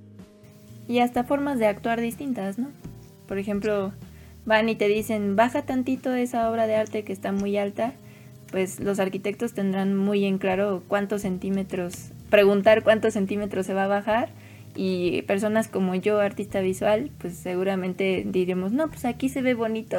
[0.87, 2.69] Y hasta formas de actuar distintas, ¿no?
[3.27, 3.93] Por ejemplo,
[4.45, 7.93] van y te dicen, baja tantito esa obra de arte que está muy alta,
[8.51, 13.87] pues los arquitectos tendrán muy en claro cuántos centímetros, preguntar cuántos centímetros se va a
[13.87, 14.29] bajar
[14.75, 19.97] y personas como yo, artista visual, pues seguramente diremos, no, pues aquí se ve bonito.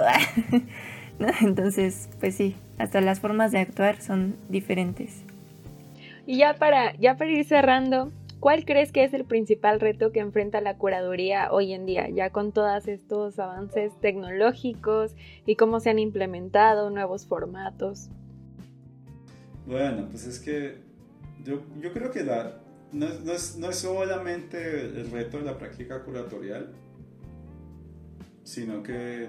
[1.40, 5.22] Entonces, pues sí, hasta las formas de actuar son diferentes.
[6.26, 10.20] Y ya para, ya para ir cerrando, ¿Cuál crees que es el principal reto que
[10.20, 15.90] enfrenta la curaduría hoy en día, ya con todos estos avances tecnológicos y cómo se
[15.90, 18.10] han implementado nuevos formatos?
[19.66, 20.78] Bueno, pues es que
[21.44, 21.62] yo,
[21.92, 22.60] creo que la,
[22.92, 26.72] no, no, es, no, es, solamente el reto de la práctica curatorial,
[28.44, 29.28] sino que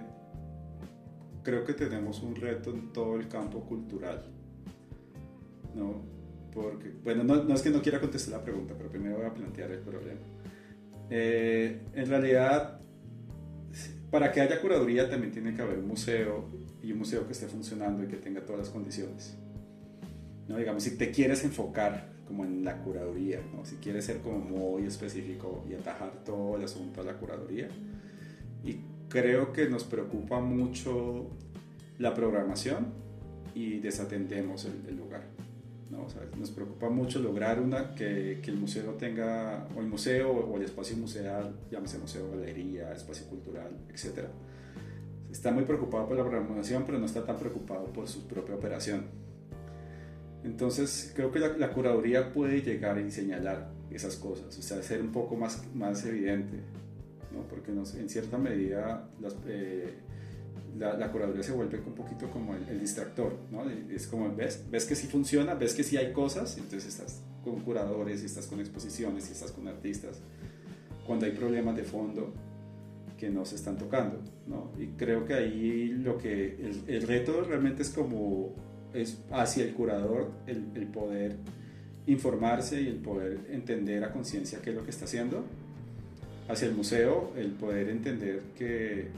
[1.43, 4.23] creo que tenemos un reto en todo el campo cultural.
[5.73, 6.18] ¿no?
[6.53, 9.33] Porque, bueno, no, no, es que no quiera contestar la pregunta, pero primero voy a
[9.33, 10.19] plantear el problema.
[11.09, 12.79] Eh, en realidad,
[14.11, 16.49] para que haya curaduría también tiene que haber un museo
[16.81, 19.37] y un museo que esté funcionando y que tenga todas las condiciones.
[20.47, 20.57] ¿no?
[20.57, 23.65] Digamos, si te quieres enfocar como en la curaduría, ¿no?
[23.65, 27.69] si quieres ser como muy específico y atajar todo el asunto a la curaduría,
[28.63, 28.77] y
[29.09, 31.29] creo que nos preocupa mucho
[31.97, 32.93] la programación
[33.55, 35.23] y desatendemos el, el lugar.
[35.89, 36.03] ¿No?
[36.03, 40.31] O sea, nos preocupa mucho lograr una, que, que, el museo tenga, o el museo
[40.31, 44.27] o el espacio museal, llámese museo, galería, espacio cultural, etc.
[45.31, 49.05] Está muy preocupado por la programación, pero no está tan preocupado por su propia operación.
[50.43, 55.01] Entonces, creo que la, la, curaduría puede llegar y señalar esas cosas, o sea, ser
[55.01, 56.59] un poco más, más evidente,
[57.33, 57.41] ¿no?
[57.49, 59.95] porque nos, en cierta medida las, eh,
[60.77, 63.69] la, la, curaduría se vuelve un poquito como el, el, distractor, ¿no?
[63.69, 64.63] Es como, ¿ves?
[64.69, 65.55] ¿Ves que sí funciona?
[65.55, 66.57] ¿Ves que sí hay cosas?
[66.57, 70.19] Entonces estás con curadores, y estás con exposiciones, y estás con artistas,
[71.05, 72.33] cuando hay problemas de fondo
[73.17, 74.71] que no se están tocando, ¿no?
[74.79, 76.55] Y creo que ahí lo que,
[76.87, 78.53] el, reto realmente es como
[78.93, 81.35] es hacia el curador el, el, poder
[82.07, 85.43] informarse y el poder entender a conciencia qué es lo que está haciendo.
[86.47, 89.09] Hacia el museo el poder entender que,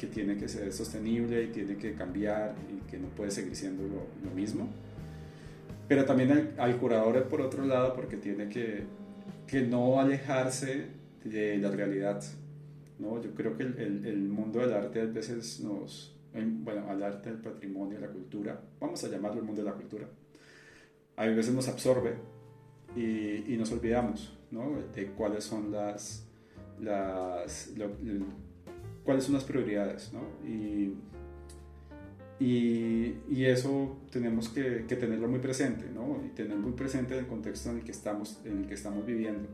[0.00, 3.82] que, tiene que ser sostenible y tiene que cambiar y que no puede seguir siendo
[3.82, 4.68] lo, lo mismo.
[5.88, 8.84] Pero también al, al, curador por otro lado porque tiene que,
[9.46, 10.86] que no alejarse
[11.24, 12.22] de la realidad.
[12.98, 13.20] ¿no?
[13.20, 17.28] Yo creo que el, el, el mundo del arte a veces nos, bueno, al arte,
[17.28, 20.06] al patrimonio, a la cultura, vamos a llamarlo el mundo de la cultura,
[21.16, 22.14] a veces nos absorbe
[22.96, 24.80] y, y nos olvidamos ¿no?
[24.94, 26.26] de cuáles son las,
[26.80, 27.90] las lo,
[29.04, 30.22] cuáles son las prioridades ¿no?
[30.46, 30.94] y,
[32.38, 36.22] y, y, eso tenemos que, que, tenerlo muy presente ¿no?
[36.24, 39.48] y tener muy presente el contexto en el que estamos, en el que estamos viviendo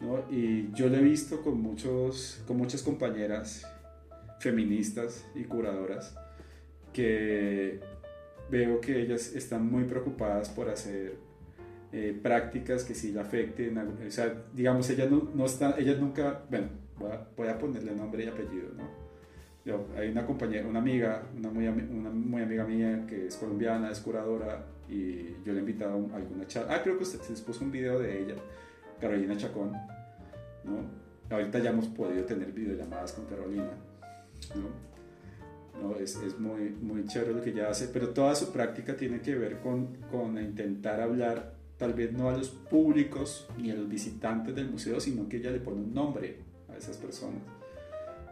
[0.00, 0.24] ¿no?
[0.30, 3.66] y yo lo he visto con, muchos, con muchas compañeras
[4.40, 6.16] feministas y curadoras
[6.92, 7.80] que
[8.50, 11.16] veo que ellas están muy preocupadas por hacer
[11.92, 16.44] eh, prácticas que sí la afecten, o sea, digamos, ellas, no, no están, ellas nunca,
[16.50, 16.68] bueno,
[16.98, 19.08] voy a, voy a, ponerle nombre y apellido, ¿no?
[19.64, 23.90] Yo, hay una compañera, una amiga, una muy, una muy amiga mía que es colombiana,
[23.90, 27.32] es curadora, y yo le he invitado a alguna charla, ah, creo que usted se
[27.32, 28.34] les puso un video de ella,
[29.00, 29.72] Carolina Chacón,
[30.64, 30.98] ¿no?
[31.30, 33.70] Ahorita ya hemos podido tener videollamadas con Carolina,
[34.54, 34.88] ¿no?
[35.82, 35.96] ¿no?
[35.96, 39.34] Es, es, muy, muy chévere lo que ella hace, pero toda su práctica tiene que
[39.34, 44.54] ver con, con intentar hablar, tal vez no a los públicos ni a los visitantes
[44.54, 46.47] del museo, sino que ella le pone un nombre
[46.78, 47.42] esas personas.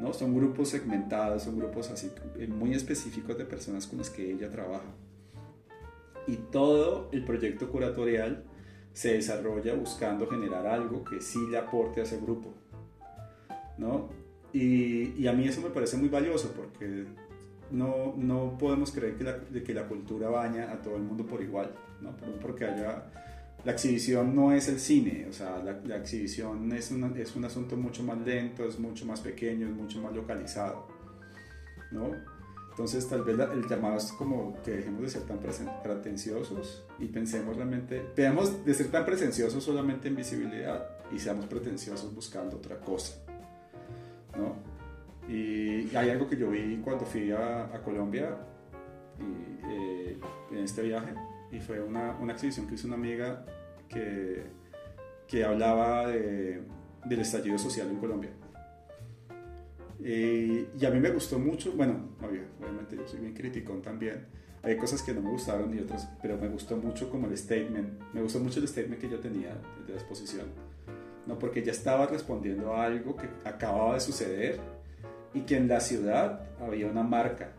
[0.01, 0.13] ¿no?
[0.13, 4.51] Son grupos segmentados, son grupos así eh, muy específicos de personas con las que ella
[4.51, 4.95] trabaja.
[6.27, 8.45] Y todo el proyecto curatorial
[8.93, 12.53] se desarrolla buscando generar algo que sí le aporte a ese grupo.
[13.79, 14.09] ¿no?
[14.53, 17.05] Y, y, a mí eso me parece muy valioso porque
[17.71, 21.43] no, no podemos creer que la, que la cultura baña a todo el mundo por
[21.43, 22.17] igual, ¿no?
[22.41, 23.05] porque haya...
[23.67, 27.45] La exhibición no es el cine, o sea, la, la exhibición es, una, es un
[27.47, 30.87] asunto mucho más lento, es mucho más pequeño, es mucho más localizado,
[31.91, 32.13] ¿no?
[32.71, 35.41] Entonces tal vez la, el llamado es como que dejemos de ser tan
[35.83, 42.15] pretenciosos y pensemos realmente, veamos de ser tan pretenciosos solamente en visibilidad y seamos pretenciosos
[42.15, 43.17] buscando otra cosa,
[44.37, 44.55] ¿no?
[45.29, 48.37] Y hay algo que yo vi cuando fui a, a Colombia
[49.19, 50.21] y, eh,
[50.53, 51.15] en este viaje
[51.51, 53.45] y fue una, una, exhibición que hizo una amiga
[53.89, 54.45] que,
[55.27, 56.63] que hablaba de,
[57.05, 58.31] del estallido social en Colombia.
[59.99, 64.27] Y, y, a mí me gustó mucho, bueno, obviamente yo soy bien criticón también,
[64.63, 67.89] hay cosas que no me gustaron y otras, pero me gustó mucho como el statement,
[68.13, 69.57] me gustó mucho el statement que yo tenía
[69.87, 70.47] de la exposición,
[71.27, 71.39] ¿no?
[71.39, 74.61] porque ya estaba respondiendo a algo que acababa de suceder
[75.35, 77.53] y que en la ciudad había una marca.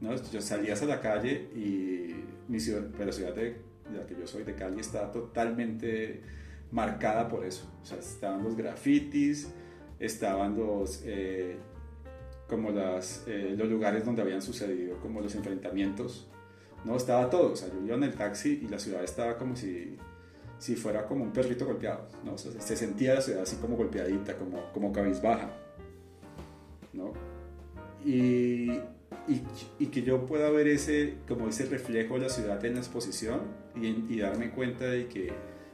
[0.00, 0.14] ¿no?
[0.16, 3.62] Yo salías a la calle y mi ciudad, pero ciudad de,
[3.92, 6.22] la que yo soy, de Cali, está totalmente
[6.70, 7.70] marcada por eso.
[7.82, 9.48] O sea, estaban los grafitis,
[9.98, 11.56] estaban los, eh,
[12.48, 16.28] como las, eh, los lugares donde habían sucedido, como los enfrentamientos.
[16.84, 17.52] No, estaba todo.
[17.52, 19.96] O sea, yo iba en el taxi y la ciudad estaba como si,
[20.58, 22.08] si fuera como un perrito golpeado.
[22.24, 22.34] ¿no?
[22.34, 25.50] O sea, se sentía la ciudad así como golpeadita, como, como cabizbaja.
[26.92, 27.12] ¿no?
[28.04, 28.70] Y,
[29.28, 29.42] y,
[29.78, 33.40] y, que yo pueda ver ese, como ese reflejo de la ciudad en la exposición
[33.80, 35.32] y, y, darme cuenta de que,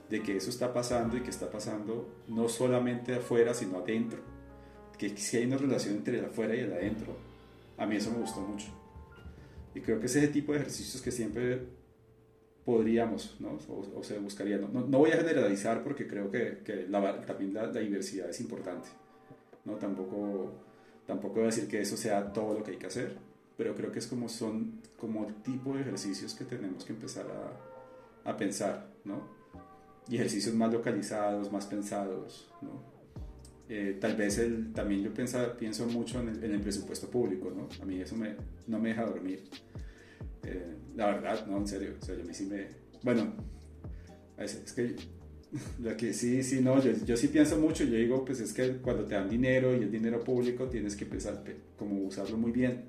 [0.08, 4.20] de que eso está pasando y que está pasando no solamente afuera, sino adentro.
[4.98, 7.16] Que si hay una relación entre el afuera y el adentro.
[7.76, 8.68] A mí eso me gustó mucho.
[9.74, 11.62] Y creo que es ese tipo de ejercicios que siempre
[12.64, 13.58] podríamos, ¿no?
[13.68, 14.58] o, o se buscaría.
[14.58, 18.28] No, no, no, voy a generalizar porque creo que, que la, también la, la diversidad
[18.28, 18.88] es importante.
[19.64, 19.74] ¿no?
[19.74, 20.52] Tampoco
[21.06, 23.16] Tampoco voy a decir que eso sea todo lo que hay que hacer,
[23.56, 27.71] pero creo que es como son como tipo de ejercicios que tenemos que empezar a,
[28.24, 29.28] a pensar, ¿no?
[30.08, 32.92] Y ejercicios más localizados, más pensados, ¿no?
[33.68, 37.68] Eh, tal vez el, también yo pensa, pienso mucho en el, presupuesto público, ¿no?
[37.80, 38.34] A mí eso me,
[38.66, 39.44] no me deja dormir.
[40.42, 42.50] Eh, la verdad, no, en serio, o sea, yo a mí sí.
[43.02, 43.32] Bueno,
[44.36, 44.96] es, es que
[45.82, 48.76] lo que sí, sí, no, yo, yo, sí pienso mucho, yo digo, pues es que
[48.78, 51.42] cuando te dan dinero y el dinero público tienes que pensar
[51.76, 52.84] como usarlo muy bien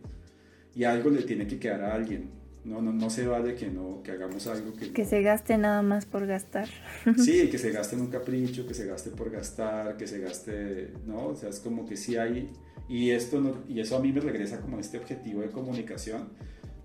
[0.75, 2.29] y algo le tiene que quedar a alguien,
[2.65, 5.81] No, no, no se vale que no que hagamos algo que que se gaste nada
[5.81, 6.69] más por gastar.
[7.17, 10.93] Sí, que se gaste en un capricho, que se gaste por gastar, que se gaste,
[11.05, 11.27] ¿no?
[11.27, 12.49] O sea, es como que sí hay
[12.87, 16.29] y esto no, y eso a mí me regresa como este objetivo de comunicación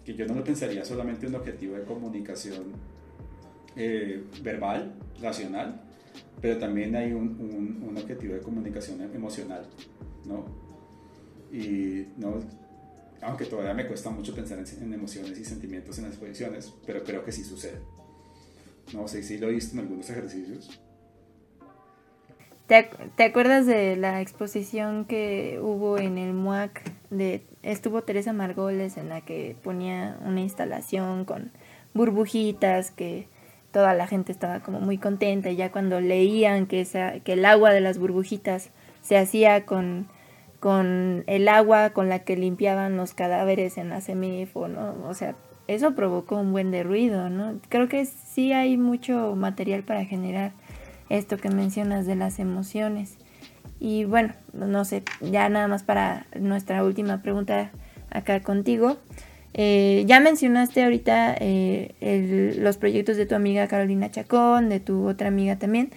[0.04, 2.72] que yo no lo pensaría solamente un objetivo de comunicación
[3.76, 5.82] eh, verbal, racional,
[6.40, 9.66] pero también hay un, un, un, objetivo de comunicación emocional,
[10.24, 10.46] ¿no?
[11.52, 12.38] Y no,
[13.22, 17.24] aunque todavía me cuesta mucho pensar en, emociones y sentimientos en las exposiciones, pero creo
[17.24, 17.80] que sí sucede.
[18.92, 20.80] No sé si lo he en algunos ejercicios.
[22.66, 26.92] ¿Te, ¿Te, acuerdas de la exposición que hubo en el MUAC?
[27.10, 31.50] De, estuvo Teresa Margoles en la que ponía una instalación con
[31.94, 33.28] burbujitas que
[33.72, 37.44] toda la gente estaba como muy contenta y ya cuando leían que, esa, que el
[37.44, 38.70] agua de las burbujitas
[39.02, 40.08] se hacía con
[40.60, 44.94] con el agua con la que limpiaban los cadáveres en la semifo, ¿no?
[45.08, 45.36] O sea,
[45.68, 47.60] eso provocó un buen de ruido, ¿no?
[47.68, 50.52] Creo que sí hay mucho material para generar
[51.10, 53.18] esto que mencionas de las emociones.
[53.80, 57.70] Y bueno, no sé, ya nada más para nuestra última pregunta
[58.10, 58.96] acá contigo.
[59.54, 65.28] Eh, ya mencionaste ahorita eh, los proyectos de tu amiga Carolina Chacón, de tu otra
[65.28, 65.90] amiga también.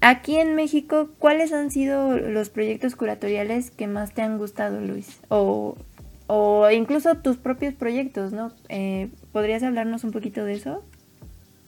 [0.00, 5.20] Aquí en México, ¿cuáles han sido los proyectos curatoriales que más te han gustado, Luis?
[5.28, 5.76] O,
[6.26, 8.52] o incluso tus propios proyectos, ¿no?
[8.68, 10.84] Eh, ¿Podrías hablarnos un poquito de eso?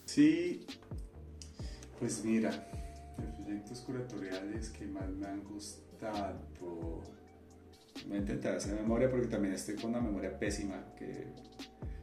[0.05, 0.65] Sí,
[1.99, 2.51] pues mira,
[3.17, 6.39] los proyectos curatoriales que más me han gustado.
[8.07, 10.81] Voy a intentar hacer memoria porque también estoy con una memoria pésima.
[10.97, 11.27] Que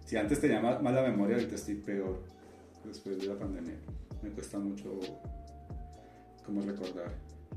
[0.04, 2.22] si antes tenía mala memoria, ahorita estoy peor
[2.84, 3.76] después de la pandemia.
[4.22, 5.00] Me cuesta mucho
[6.46, 7.12] como recordar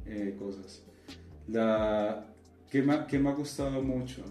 [0.05, 0.83] eh, cosas.
[1.47, 2.25] La,
[2.69, 4.23] ¿qué, me, ¿Qué me ha gustado mucho?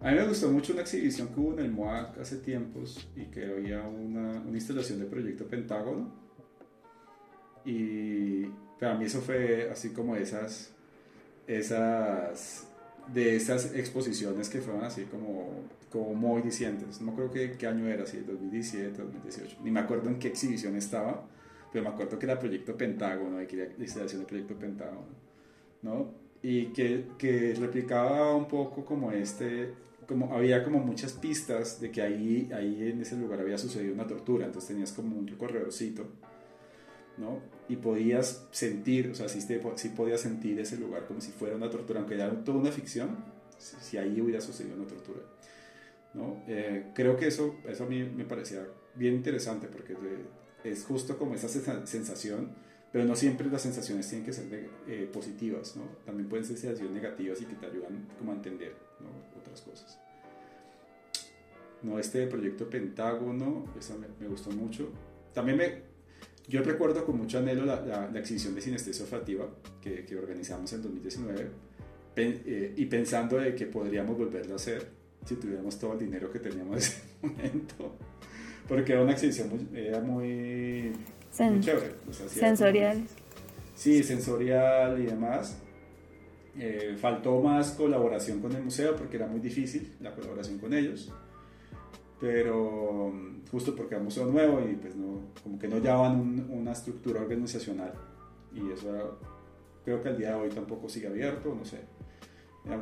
[0.00, 3.26] A mí me gustó mucho una exhibición que hubo en el MOAC hace tiempos y
[3.26, 6.10] que había una, una instalación de proyecto Pentágono.
[7.66, 8.46] Y
[8.78, 10.72] para mí eso fue así como esas,
[11.46, 12.66] esas,
[13.12, 17.02] de esas exposiciones que fueron así como, como muy dicientes.
[17.02, 19.58] No creo que qué año era, si 2017, 2018.
[19.62, 21.28] Ni me acuerdo en qué exhibición estaba
[21.72, 25.06] pero me acuerdo que era Proyecto Pentágono, y que la instalación de Proyecto Pentágono,
[25.82, 26.14] ¿no?
[26.42, 29.74] Y que, que replicaba un poco como este,
[30.06, 34.06] como había como muchas pistas de que ahí, ahí en ese lugar había sucedido una
[34.06, 36.06] tortura, entonces tenías como un recorredorcito,
[37.18, 37.40] ¿no?
[37.68, 41.70] Y podías sentir, o sea, sí, sí podías sentir ese lugar como si fuera una
[41.70, 43.16] tortura, aunque era toda una ficción,
[43.58, 45.20] si, si ahí hubiera sucedido una tortura,
[46.14, 46.42] ¿no?
[46.48, 49.94] Eh, creo que eso, eso a mí me parecía bien interesante porque
[50.64, 52.50] es justo como esa sensación,
[52.92, 54.46] pero no siempre las sensaciones tienen que ser
[54.88, 55.84] eh, positivas, ¿no?
[56.04, 59.40] También pueden ser sensaciones negativas y que te ayudan como a entender ¿no?
[59.40, 59.98] otras cosas.
[61.82, 64.90] No, este proyecto Pentágono, esa me, me, gustó mucho.
[65.32, 65.82] También me,
[66.46, 69.48] yo recuerdo con mucho anhelo la, la, la exhibición de sinestesia olfativa
[69.80, 71.50] que, que, organizamos en 2019
[72.14, 74.88] pen, eh, y pensando de que podríamos volverlo a hacer
[75.24, 77.96] si tuviéramos todo el dinero que teníamos en ese momento
[78.70, 80.92] porque era una exhibición muy, era muy,
[81.32, 81.92] Sen muy chévere.
[82.08, 83.02] O sea, sensorial.
[83.74, 85.58] sí, sensorial y demás.
[86.56, 91.12] Eh, faltó más colaboración con el museo porque era muy difícil la colaboración con ellos.
[92.20, 93.12] Pero
[93.50, 96.70] justo porque era un museo nuevo y pues no, como que no llevaban un, una
[96.70, 97.92] estructura organizacional.
[98.54, 99.04] Y eso era,
[99.84, 101.78] creo que al día de hoy tampoco sigue abierto, no sé.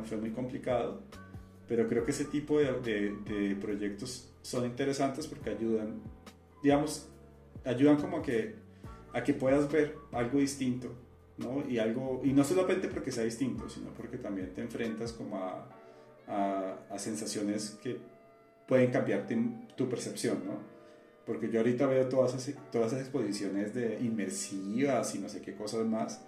[0.03, 1.01] Fue muy complicado.
[1.67, 6.01] Pero creo que ese tipo de, de, de proyectos son interesantes porque ayudan,
[6.63, 7.07] digamos,
[7.63, 8.55] ayudan como a que,
[9.13, 10.91] a que puedas ver algo distinto,
[11.37, 11.63] ¿no?
[11.69, 15.69] Y, algo, y no solamente porque sea distinto, sino porque también te enfrentas como a,
[16.27, 17.99] a, a sensaciones que
[18.67, 19.37] pueden cambiarte
[19.75, 20.57] tu percepción, ¿no?
[21.27, 25.53] Porque yo ahorita veo todas esas, todas esas exposiciones de inmersivas y no sé qué
[25.53, 26.25] cosas más,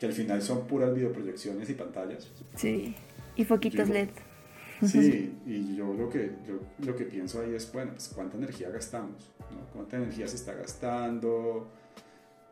[0.00, 2.28] que al final son puras videoproyecciones y pantallas.
[2.56, 2.96] Sí,
[3.36, 4.08] y foquitos LED.
[4.86, 8.70] Sí, y yo lo que, yo lo que pienso ahí es, bueno, pues cuánta energía
[8.70, 9.66] gastamos, ¿no?
[9.72, 11.68] ¿Cuánta energía se está gastando?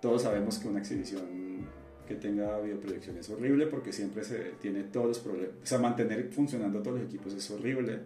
[0.00, 1.66] Todos sabemos que una exhibición
[2.06, 5.56] que tenga videoproyección es horrible porque siempre se tiene todos los problemas.
[5.62, 8.00] O sea, mantener funcionando todos los equipos es horrible.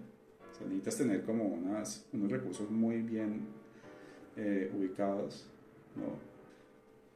[0.53, 3.41] O sea, necesitas tener como unas, unos recursos muy bien
[4.37, 5.47] eh, ubicados,
[5.97, 6.19] ¿no?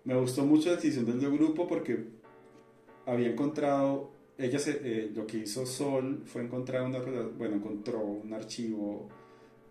[0.05, 2.05] Me gustó mucho la decisión del grupo porque
[3.05, 7.01] había encontrado ella se, eh, lo que hizo Sol fue encontrar una,
[7.37, 9.09] bueno, encontró un archivo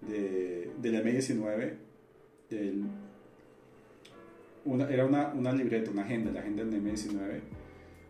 [0.02, 1.74] de, del M19,
[2.50, 2.84] del,
[4.66, 7.40] una, era una, una, libreta, una agenda, la agenda del M19.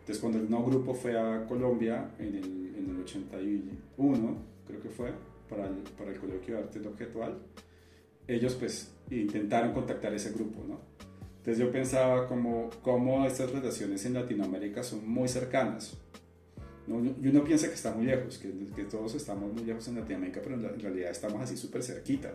[0.00, 4.36] Entonces cuando el no grupo fue a Colombia en el, en el 81,
[4.66, 5.12] creo que fue,
[5.48, 7.38] para el, para el coloquio de arte objetual,
[8.26, 10.80] ellos pues intentaron contactar ese grupo, ¿no?
[11.38, 15.96] Entonces yo pensaba como, cómo estas relaciones en Latinoamérica son muy cercanas.
[16.88, 17.04] ¿No?
[17.04, 20.40] Y uno piensa que está muy lejos, que, que todos estamos muy lejos en Latinoamérica,
[20.42, 22.32] pero en, realidad estamos así súper cerquita.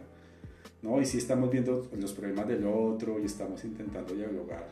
[0.81, 1.01] ¿no?
[1.01, 4.67] Y sí estamos viendo los problemas del otro y estamos intentando dialogar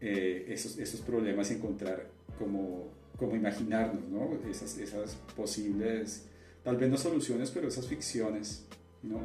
[0.00, 2.08] eh, esos, esos problemas y encontrar
[2.38, 4.38] como, como imaginarnos ¿no?
[4.48, 6.24] esas, esas posibles,
[6.62, 8.64] tal vez no soluciones, pero esas ficciones,
[9.02, 9.20] ¿no?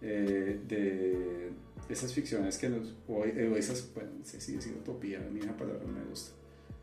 [0.00, 1.52] Eh, de
[1.88, 5.56] esas ficciones que nos, o, esas, bueno, no sé si decir utopía, a mí esa
[5.56, 6.32] palabra no me gusta,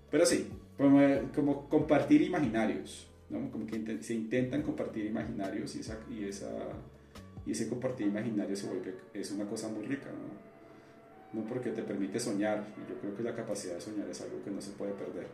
[0.10, 0.48] pero sí,
[1.36, 3.52] como, compartir imaginarios, ¿no?
[3.52, 6.50] como que se intentan compartir imaginarios y, esa, y, esa,
[7.46, 11.42] y ese compartir imaginario se vuelve, es una cosa muy rica, ¿no?
[11.42, 11.48] ¿no?
[11.48, 14.62] porque te permite soñar, yo creo que la capacidad de soñar es algo que no
[14.62, 15.28] se puede perder.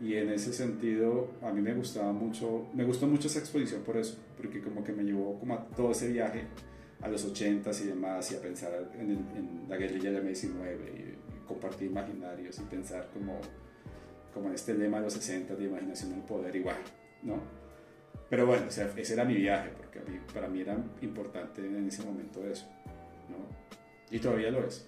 [0.00, 3.96] Y en ese sentido, a mí me gustaba mucho, me gustó mucho esa exposición por
[3.96, 6.44] eso, porque como que me llevó como a todo ese viaje
[7.00, 11.18] a los 80s y demás, y a pensar en, en la guerrilla del M19, y,
[11.48, 13.40] compartir imaginarios y pensar como,
[14.32, 16.76] como en este lema de los 60 de imaginación del poder igual,
[17.22, 17.40] ¿no?
[18.28, 20.00] Pero bueno, o sea, ese era mi viaje, porque
[20.34, 22.66] para mí era importante en ese momento eso,
[23.28, 23.36] ¿no?
[24.10, 24.86] Y todavía lo es.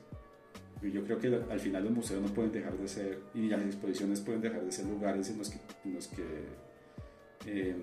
[0.83, 3.63] Y yo creo que al final los museos no pueden dejar de ser, y las
[3.63, 6.25] exposiciones pueden dejar de ser lugares en los que, en los que,
[7.47, 7.77] eh,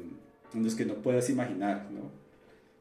[0.54, 2.12] en los que no puedas imaginar, ¿no?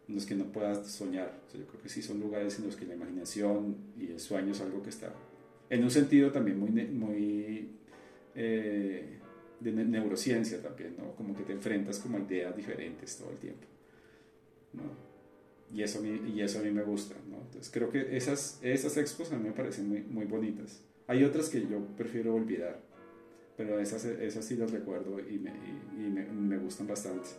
[0.09, 1.33] en los que no puedas soñar.
[1.53, 4.61] yo creo que sí son lugares en los que la imaginación y el sueño es
[4.61, 5.13] algo que está,
[5.69, 7.71] en un sentido también muy, muy
[8.37, 9.19] eh,
[9.61, 11.15] de neurociencia también, ¿no?
[11.17, 13.67] Como que te enfrentas como a ideas diferentes todo el tiempo,
[14.75, 14.83] ¿no?
[15.75, 17.39] Y eso, y eso a mí me gusta, ¿no?
[17.39, 20.83] Entonces creo que esas, esas expos a mí me parecen muy, muy bonitas.
[21.09, 22.79] Hay otras que yo prefiero olvidar,
[23.57, 25.51] pero esas, esas sí las recuerdo y me,
[25.97, 27.31] y, me, me gustan bastante.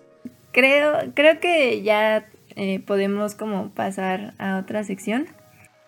[0.51, 5.27] Creo, creo que ya eh, podemos como pasar a otra sección.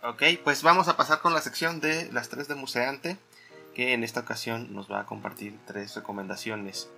[0.03, 3.17] Ok, pues vamos a pasar con la sección de las tres de Museante,
[3.79, 6.89] que en esta ocasión nos va a compartir tres recomendaciones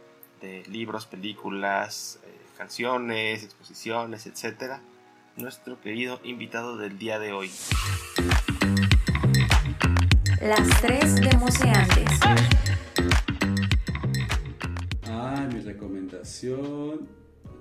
[0.42, 2.28] de libros, películas, eh,
[2.58, 4.80] canciones, exposiciones, etc.
[5.38, 7.52] Nuestro querido invitado del día de hoy.
[10.42, 12.20] Las tres de Museantes.
[15.04, 17.08] Ah, mi recomendación.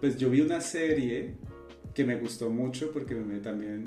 [0.00, 1.34] Pues yo vi una serie
[1.92, 3.84] que me gustó mucho porque me, también,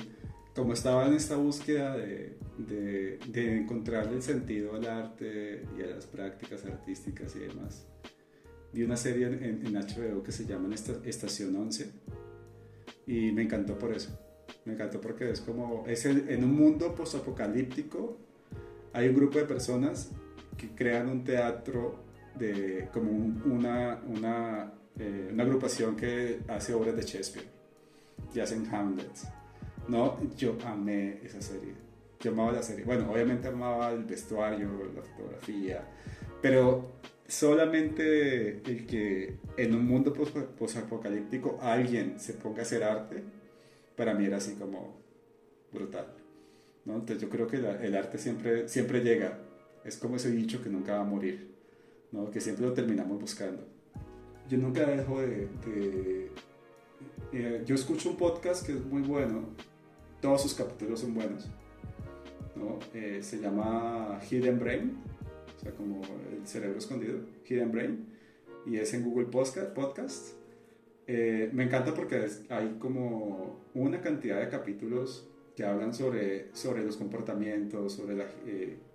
[0.56, 5.88] como estaba en esta búsqueda de, de, de encontrar el sentido al arte y a
[5.88, 7.88] las prácticas artísticas y demás,
[8.72, 11.92] vi una serie en, en HBO que se llama Estación 11
[13.08, 14.18] y me encantó por eso.
[14.66, 18.18] Me encantó porque es como, es en un mundo postapocalíptico,
[18.94, 20.12] hay un grupo de personas
[20.58, 22.04] que crean un teatro
[22.36, 27.48] de como una, una, eh, una agrupación que hace obras de Shakespeare
[28.34, 29.12] y hacen Hamlet.
[29.88, 31.74] No, yo amé esa serie.
[32.20, 32.86] Yo amaba la serie.
[32.86, 35.86] Bueno, obviamente amaba el vestuario, la fotografía,
[36.42, 36.94] pero
[37.28, 43.24] solamente el que en un mundo posapocalíptico alguien se ponga a hacer arte,
[43.96, 45.02] para mí era así como
[45.72, 46.08] brutal.
[46.86, 46.96] ¿no?
[46.96, 49.40] Entonces yo creo que el arte siempre, siempre llega.
[49.84, 51.56] Es como ese dicho que nunca va a morir,
[52.12, 52.32] ¿no?
[52.32, 53.68] que siempre lo terminamos buscando.
[54.50, 55.48] Yo nunca dejo de
[57.34, 59.46] eh, yo escucho un podcast que es muy bueno,
[60.24, 61.50] todos sus capítulos son buenos.
[62.56, 62.80] ¿no?
[62.94, 64.98] Eh, se llama Hidden Brain,
[65.58, 66.02] o sea, como
[66.32, 68.06] el cerebro escondido, Hidden Brain,
[68.66, 70.30] y es en Google Podcast.
[71.08, 76.96] Eh, me encanta porque hay como una cantidad de capítulos que hablan sobre, sobre los
[76.96, 78.26] comportamientos, sobre, la,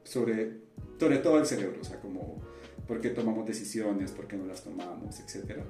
[0.04, 0.52] sobre,
[0.98, 2.40] sobre todo el cerebro, o sea, como
[2.86, 5.62] por qué tomamos decisiones, por qué no las tomamos, etcétera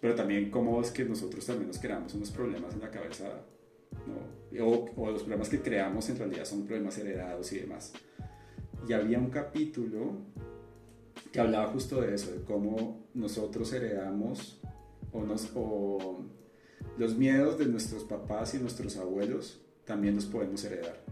[0.00, 3.24] pero también cómo es que nosotros también nos creamos unos problemas en la cabeza,
[4.06, 4.64] ¿no?
[4.64, 7.92] o, o, los problemas que creamos en realidad son problemas heredados y demás.
[8.88, 10.12] Y había un capítulo
[11.32, 14.60] que hablaba justo de eso, de cómo nosotros heredamos
[15.12, 16.24] o, nos, o
[16.98, 21.04] los miedos de nuestros papás y nuestros abuelos también los podemos heredar.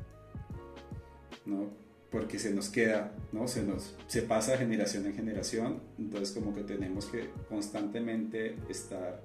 [1.47, 1.85] ¿no?
[2.15, 3.49] porque se nos queda, ¿no?
[3.49, 9.21] Se nos se pasa de generación en generación, entonces como que tenemos que constantemente estar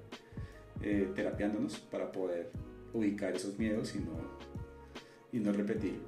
[0.81, 2.49] eh, terapiándonos para poder
[2.93, 4.17] ubicar esos miedos y no,
[5.31, 5.99] y no repetir,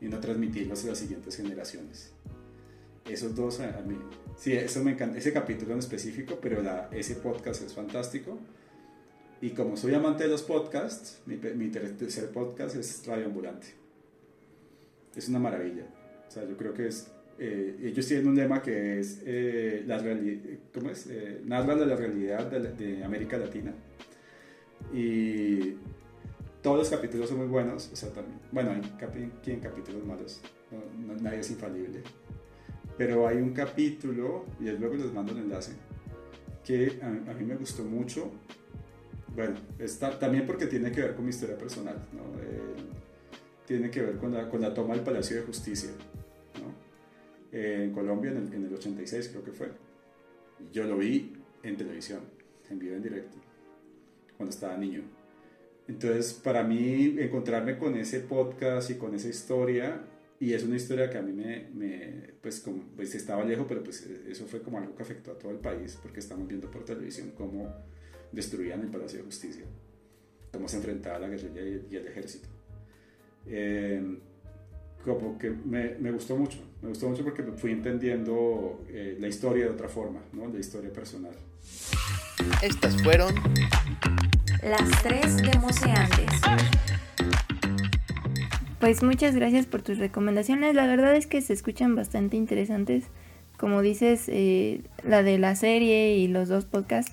[0.00, 2.12] y no transmitirlos a las siguientes generaciones.
[3.08, 3.96] Esos dos a mí,
[4.36, 8.38] sí, eso me encanta, ese capítulo en específico, pero la, ese podcast es fantástico.
[9.40, 13.68] Y como soy amante de los podcasts, mi, mi tercer podcast es Radio Ambulante.
[15.14, 15.84] Es una maravilla.
[16.26, 17.08] O sea, yo creo que es...
[17.38, 20.02] Eh, ellos tienen un lema que es, eh, la
[20.72, 21.06] ¿cómo es?
[21.10, 23.74] Eh, narra la realidad de, América Latina.
[24.94, 25.74] Y
[26.66, 28.80] todos los capítulos son muy buenos, o sea, también, bueno, hay
[29.40, 30.40] quien capítulos malos,
[31.22, 32.02] nadie es infalible.
[32.98, 35.74] Pero hay un capítulo, y luego les mando el enlace,
[36.64, 38.32] que a, mí me gustó mucho.
[39.32, 42.22] Bueno, está, también porque tiene que ver con mi historia personal, ¿no?
[43.64, 45.90] tiene que ver con la, con la, toma del Palacio de Justicia,
[46.60, 47.56] ¿no?
[47.56, 49.70] en Colombia en el, en el 86 creo que fue.
[50.72, 52.22] Yo lo vi en televisión,
[52.68, 53.38] en vivo en directo,
[54.36, 55.04] cuando estaba niño.
[55.88, 60.02] Entonces, para mí, encontrarme con ese podcast y con esa historia
[60.38, 63.82] y es una historia que a mí me, me pues, como, pues estaba lejos, pero
[63.82, 66.84] pues eso fue como algo que afectó a todo el país, porque estamos viendo por
[66.84, 67.74] televisión cómo
[68.32, 69.64] destruían el Palacio de Justicia,
[70.52, 72.48] cómo se enfrentaba la guerrilla y, el ejército.
[73.46, 74.18] Eh,
[75.04, 79.64] como que me, me, gustó mucho, me gustó mucho porque fui entendiendo eh, la historia
[79.64, 80.48] de otra forma, ¿no?
[80.48, 81.32] la historia personal.
[82.60, 83.34] Estas fueron
[84.66, 86.40] las tres de Moseantes.
[88.80, 90.74] Pues muchas gracias por tus recomendaciones.
[90.74, 93.04] La verdad es que se escuchan bastante interesantes.
[93.58, 97.12] Como dices, eh, la de la serie y los dos podcasts,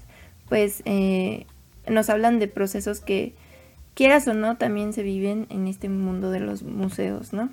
[0.49, 1.45] pues eh,
[1.87, 3.33] nos hablan de procesos que,
[3.93, 7.49] quieras o no, también se viven en este mundo de los museos, ¿no?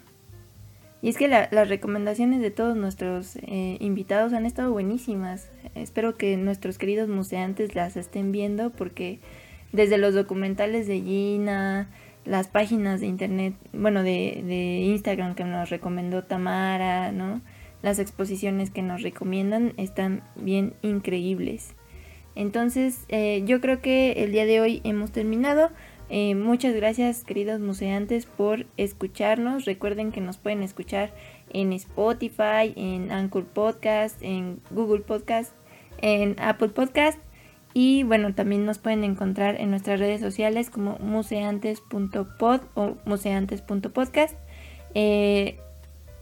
[1.03, 5.49] Y es que las recomendaciones de todos nuestros eh, invitados han estado buenísimas.
[5.75, 9.19] Espero que nuestros queridos museantes las estén viendo porque
[9.73, 11.89] desde los documentales de Gina,
[12.25, 17.41] las páginas de internet, bueno, de, de Instagram que nos recomendó Tamara, ¿no?
[17.83, 21.75] Las exposiciones que nos recomiendan están bien increíbles.
[22.35, 25.71] Entonces, eh, yo creo que el día de hoy hemos terminado.
[26.11, 29.65] Eh, muchas gracias, queridos museantes, por escucharnos.
[29.65, 31.15] Recuerden que nos pueden escuchar
[31.53, 35.53] en Spotify, en Anchor Podcast, en Google Podcast,
[36.03, 37.19] en Apple Podcast
[37.73, 44.35] y bueno, también nos pueden encontrar en nuestras redes sociales como museantes.pod o museantes.podcast.
[44.95, 45.59] Eh,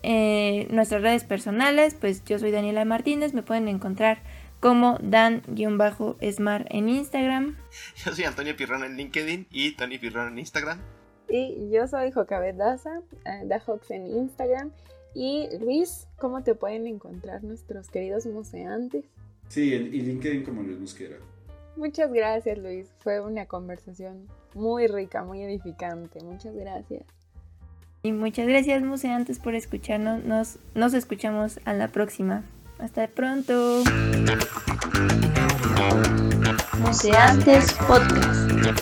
[0.03, 4.23] eh, nuestras redes personales, pues yo soy Daniela Martínez, me pueden encontrar
[4.61, 7.57] como Dan-Smart en Instagram.
[8.05, 10.81] Yo soy Antonio Pirrón en LinkedIn y Tony Pirrón en Instagram.
[11.29, 14.73] Y yo soy Jocabet Daza, eh, Dajox en Instagram.
[15.15, 19.05] Y Luis, ¿cómo te pueden encontrar nuestros queridos museantes?
[19.49, 21.17] Sí, y LinkedIn como Luis Mosquera.
[21.79, 22.89] Muchas gracias, Luis.
[22.99, 26.21] Fue una conversación muy rica, muy edificante.
[26.25, 27.05] Muchas gracias.
[28.03, 30.25] Y muchas gracias, museantes, por escucharnos.
[30.25, 32.43] Nos, nos escuchamos a la próxima.
[32.81, 33.85] Hasta pronto.
[36.81, 38.79] Museantes Podcast.